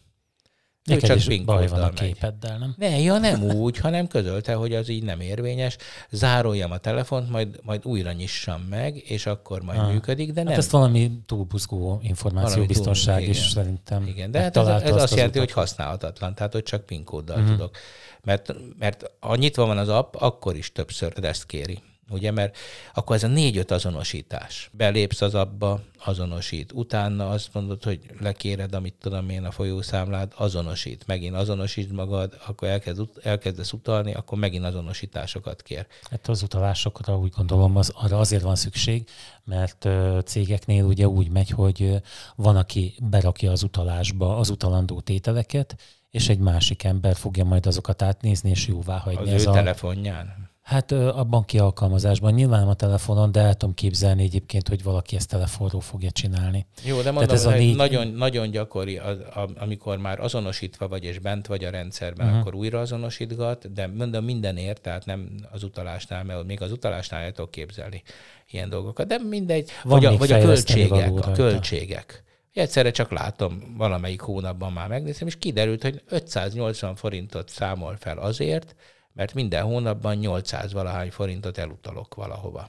[0.89, 2.75] Neked csak is baj van a képeddel, nem?
[2.79, 5.77] Ne, ja nem úgy, hanem közölte, hogy az így nem érvényes.
[6.11, 9.93] Zároljam a telefont, majd, majd újra nyissam meg, és akkor majd ah.
[9.93, 10.47] működik, de hát nem.
[10.47, 14.07] Hát ezt valami túlbuzgó információbiztonság túl, is igen, szerintem.
[14.07, 17.37] Igen, de hát ez, ez azt, azt jelenti, hogy használhatatlan, tehát hogy csak PIN kóddal
[17.37, 17.51] uh-huh.
[17.51, 17.77] tudok.
[18.23, 21.79] Mert, mert ha nyitva van az app, akkor is többször ezt kéri.
[22.11, 22.57] Ugye, mert
[22.95, 24.71] akkor ez a négy-öt azonosítás.
[24.73, 26.73] Belépsz az abba, azonosít.
[26.73, 31.07] Utána azt mondod, hogy lekéred, amit tudom én, a folyószámlád, azonosít.
[31.07, 35.87] Megint azonosít magad, akkor elkezd, elkezdesz utalni, akkor megint azonosításokat kér.
[36.11, 39.09] Hát az utalásokra úgy gondolom, az, arra azért van szükség,
[39.45, 39.89] mert
[40.25, 42.03] cégeknél ugye úgy megy, hogy
[42.37, 45.77] van, aki berakja az utalásba az utalandó tételeket,
[46.11, 49.35] és egy másik ember fogja majd azokat átnézni, és jóvá hagyni.
[49.35, 49.53] Az ő a...
[49.53, 50.48] telefonján?
[50.69, 55.29] Hát a banki alkalmazásban nyilván a telefonon, de el tudom képzelni egyébként, hogy valaki ezt
[55.29, 56.67] telefonról fogja csinálni.
[56.85, 57.77] Jó, de mondom, ez a négy...
[57.77, 59.17] nagyon, nagyon gyakori, az,
[59.59, 62.41] amikor már azonosítva vagy és bent vagy a rendszerben, uh-huh.
[62.41, 67.33] akkor újra azonosítgat, de mondom mindenért, tehát nem az utalásnál, mert még az utalásnál el
[67.33, 68.03] tudok képzelni
[68.51, 69.71] ilyen dolgokat, de mindegy.
[69.83, 72.25] Van vagy a, vagy a költségek, a költségek.
[72.53, 78.75] Egyszerre csak látom, valamelyik hónapban már megnézem, és kiderült, hogy 580 forintot számol fel azért,
[79.19, 82.69] mert minden hónapban 800 valahány forintot elutalok valahova.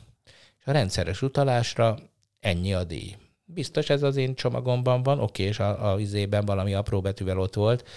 [0.60, 1.98] És a rendszeres utalásra
[2.40, 3.16] ennyi a díj.
[3.46, 7.54] biztos ez az én csomagomban van, oké, és a, a izében valami apró betűvel ott
[7.54, 7.88] volt,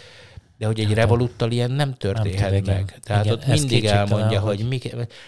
[0.63, 2.63] de hogy egy revoluttal ilyen nem történhet nem meg.
[2.63, 3.01] Igen.
[3.03, 4.81] Tehát igen, ott mindig elmondja, hogy, hogy mi,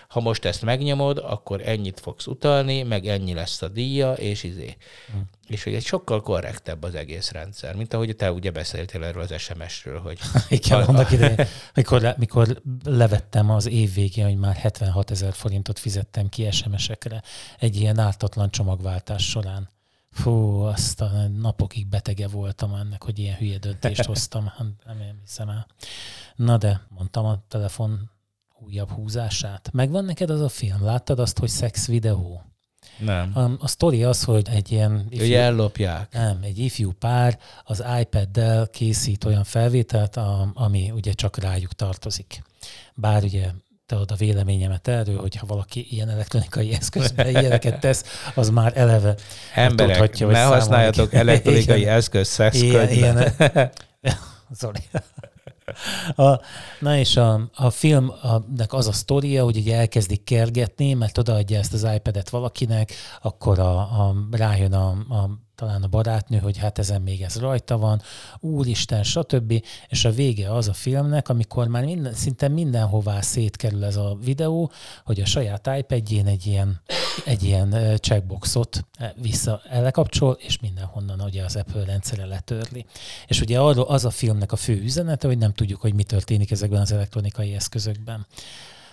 [0.08, 4.76] ha most ezt megnyomod, akkor ennyit fogsz utalni, meg ennyi lesz a díja, és izé.
[5.12, 5.18] Hm.
[5.46, 9.40] És hogy egy sokkal korrektebb az egész rendszer, mint ahogy te ugye beszéltél erről az
[9.40, 10.18] SMS-ről, hogy...
[10.48, 15.32] Igen, a, annak idején, mikor, le, mikor levettem az év végén, hogy már 76 ezer
[15.32, 17.22] forintot fizettem ki SMS-ekre
[17.58, 19.72] egy ilyen ártatlan csomagváltás során.
[20.14, 21.10] Fú, azt a
[21.40, 24.46] napokig betege voltam ennek, hogy ilyen hülye döntést hoztam.
[24.46, 25.66] Hát nem hiszem el.
[26.36, 28.10] Na de, mondtam a telefon
[28.58, 29.70] újabb húzását.
[29.72, 30.84] Megvan neked az a film?
[30.84, 32.42] Láttad azt, hogy szex videó?
[32.98, 33.30] Nem.
[33.34, 35.06] A, a sztori az, hogy egy ilyen...
[35.08, 36.12] Ifjú, hogy ellopják.
[36.12, 42.42] Nem, egy ifjú pár az iPad-del készít olyan felvételt, a, ami ugye csak rájuk tartozik.
[42.94, 43.50] Bár ugye
[43.96, 49.14] ad a véleményemet erről, hogy ha valaki ilyen elektronikai eszközben ilyeneket tesz, az már eleve
[49.54, 52.88] Emberek, tudhatja, ne használjatok elektronikai igen, eszköz szexkönyvben.
[52.88, 53.70] Ilyen, ilyen,
[54.60, 54.80] sorry.
[56.16, 56.40] A,
[56.80, 61.72] na és a, a filmnek az a sztoria, hogy ugye elkezdik kergetni, mert odaadja ezt
[61.72, 62.92] az iPad-et valakinek,
[63.22, 67.78] akkor a, a, rájön a, a talán a barátnő, hogy hát ezen még ez rajta
[67.78, 68.02] van,
[68.40, 69.64] úristen, stb.
[69.88, 74.70] És a vége az a filmnek, amikor már minden, szinte mindenhová szétkerül ez a videó,
[75.04, 76.80] hogy a saját iPad-jén egy ilyen,
[77.24, 78.84] egy ilyen checkboxot
[79.16, 82.84] vissza elekapcsol, és mindenhonnan ugye az Apple rendszere letörli.
[83.26, 86.50] És ugye arról az a filmnek a fő üzenete, hogy nem tudjuk, hogy mi történik
[86.50, 88.26] ezekben az elektronikai eszközökben.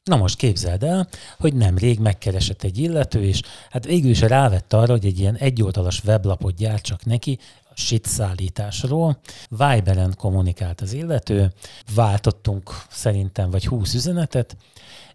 [0.04, 1.08] Na most képzeld el,
[1.38, 6.04] hogy nemrég megkeresett egy illető, és hát végül is rávett arra, hogy egy ilyen egyoldalas
[6.04, 9.20] weblapot gyártsak neki, a shit szállításról.
[9.50, 11.54] Viberen kommunikált az illető,
[11.96, 14.56] váltottunk szerintem vagy 20 üzenetet,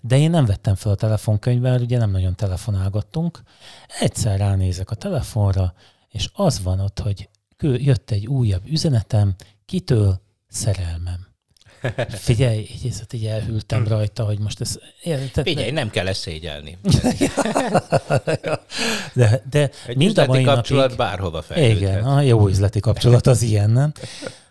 [0.01, 3.43] de én nem vettem fel a telefonkönyvvel, ugye nem nagyon telefonálgattunk.
[4.01, 5.75] Egyszer ránézek a telefonra,
[6.09, 7.29] és az van ott, hogy
[7.63, 9.35] jött egy újabb üzenetem,
[9.65, 11.27] kitől szerelmem.
[12.09, 13.89] Figyelj, így, így elhűltem hm.
[13.89, 14.79] rajta, hogy most ez...
[15.03, 15.45] Érted?
[15.45, 16.79] Figyelj, nem kell ezt szégyelni.
[19.15, 21.81] de, de Egy mind a mai kapcsolat napig, bárhova fejlődhet.
[21.81, 23.93] Igen, a jó üzleti kapcsolat az ilyen, nem?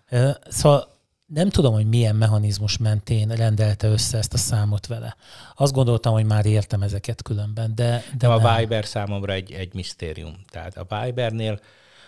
[0.50, 0.95] Szóval
[1.26, 5.16] nem tudom, hogy milyen mechanizmus mentén rendelte össze ezt a számot vele.
[5.56, 8.04] Azt gondoltam, hogy már értem ezeket különben, de...
[8.18, 10.36] de a Viber számomra egy, egy misztérium.
[10.50, 11.60] Tehát a Vibernél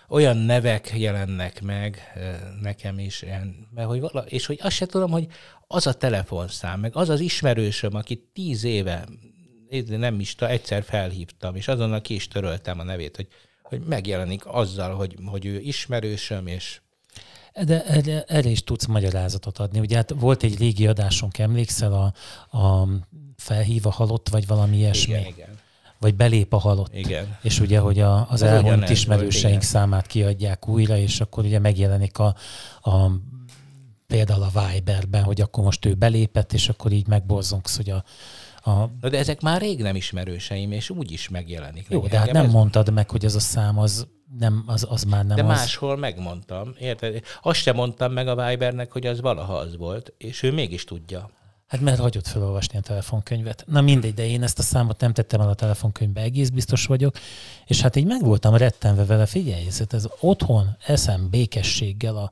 [0.09, 2.01] olyan nevek jelennek meg
[2.61, 3.25] nekem is,
[3.73, 5.27] mert hogy vala, és hogy azt se tudom, hogy
[5.67, 9.07] az a telefonszám, meg az az ismerősöm, aki tíz éve,
[9.87, 13.27] nem is egyszer felhívtam, és azonnal ki is töröltem a nevét, hogy,
[13.61, 16.81] hogy megjelenik azzal, hogy, hogy ő ismerősöm, és
[17.65, 19.79] de erre, erre is tudsz magyarázatot adni.
[19.79, 22.13] Ugye hát volt egy régi adásunk, emlékszel, a,
[22.57, 22.87] a
[23.35, 25.13] felhív a halott, vagy valami ilyesmi?
[25.13, 25.65] Igen, igen
[25.99, 26.95] vagy belép a halott.
[26.95, 27.37] Igen.
[27.41, 32.17] És ugye, hogy a, az elhunyt ismerőseink volt, számát kiadják újra, és akkor ugye megjelenik
[32.17, 32.35] a,
[32.81, 33.11] a
[34.07, 38.03] például a Viberben, hogy akkor most ő belépett, és akkor így megborzongsz, hogy a,
[38.69, 38.89] a...
[39.01, 41.85] Na de ezek már rég nem ismerőseim, és úgy is megjelenik.
[41.89, 42.51] Jó, de hát nem ez...
[42.51, 44.07] mondtad meg, hogy az a szám az,
[44.39, 45.47] nem, az, az már nem De az.
[45.47, 47.21] máshol megmondtam, érted?
[47.41, 51.29] Azt sem mondtam meg a Vibernek, hogy az valaha az volt, és ő mégis tudja.
[51.67, 53.63] Hát mert hagyott felolvasni a telefonkönyvet.
[53.67, 57.15] Na mindegy, de én ezt a számot nem tettem el a telefonkönyvbe, egész biztos vagyok.
[57.65, 62.31] És hát így meg voltam rettenve vele, figyelj, ez, ez otthon eszem békességgel a,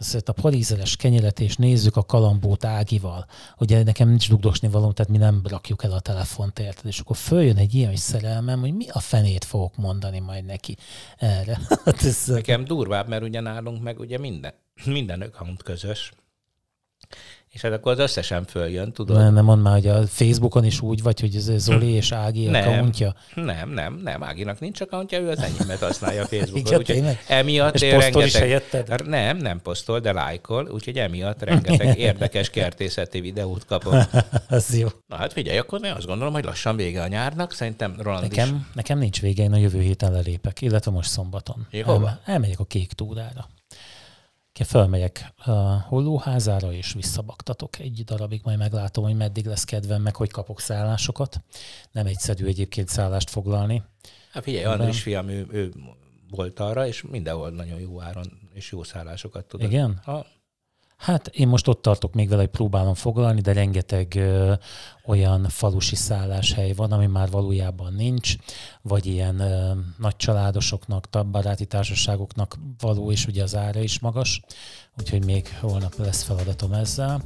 [0.00, 3.26] ezt a parízeres kenyeret, és nézzük a kalambót Ágival.
[3.58, 6.86] Ugye nekem nincs dugdosni való, tehát mi nem rakjuk el a telefont, érted?
[6.86, 10.76] És akkor följön egy ilyen szerelmem, hogy mi a fenét fogok mondani majd neki
[11.18, 11.58] erre.
[11.84, 12.24] Hát ez...
[12.26, 14.52] Nekem durvább, mert ugye nálunk meg ugye minden,
[14.84, 16.12] minden account közös.
[17.52, 19.16] És hát akkor az összesen följön, tudod?
[19.16, 22.46] Nem, nem mondd már, hogy a Facebookon is úgy vagy, hogy ez Zoli és Ági
[22.46, 23.14] nem, accountja?
[23.34, 26.78] Nem, nem, nem, Áginak nincs accountja, ő az enyémet használja a Facebookon.
[26.78, 28.26] úgyhogy emiatt és rengeteg...
[28.26, 29.08] is helyetted?
[29.08, 33.94] Nem, nem posztol, de lájkol, úgyhogy emiatt rengeteg érdekes kertészeti videót kapok.
[34.48, 34.88] az jó.
[35.06, 38.48] Na hát figyelj, akkor én azt gondolom, hogy lassan vége a nyárnak, szerintem Roland nekem,
[38.48, 38.74] is.
[38.74, 41.66] Nekem nincs vége, én a jövő héten lelépek, illetve most szombaton.
[41.70, 43.48] El, elmegyek a kék túrára
[44.66, 50.30] fölmegyek a hollóházára, és visszabaktatok egy darabig, majd meglátom, hogy meddig lesz kedvem, meg hogy
[50.30, 51.40] kapok szállásokat.
[51.92, 53.82] Nem egyszerű egyébként szállást foglalni.
[54.32, 55.72] Hát figyelj, Andris fiam, ő, ő
[56.30, 59.62] volt arra, és mindenhol nagyon jó áron és jó szállásokat tud.
[59.62, 60.00] Igen?
[60.04, 60.26] Ha,
[61.00, 64.52] Hát én most ott tartok még vele, hogy próbálom foglalni, de rengeteg ö,
[65.06, 68.34] olyan falusi szálláshely van, ami már valójában nincs,
[68.82, 74.40] vagy ilyen ö, nagy családosoknak, baráti társaságoknak való, és ugye az ára is magas,
[74.98, 77.22] úgyhogy még holnap lesz feladatom ezzel.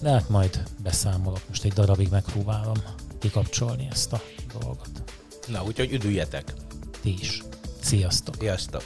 [0.00, 2.76] De hát majd beszámolok, most egy darabig megpróbálom
[3.18, 4.20] kikapcsolni ezt a
[4.60, 5.02] dolgot.
[5.46, 6.54] Na, úgyhogy üdüljetek!
[7.00, 7.42] Ti is!
[7.80, 8.34] Sziasztok!
[8.38, 8.82] Sziasztok!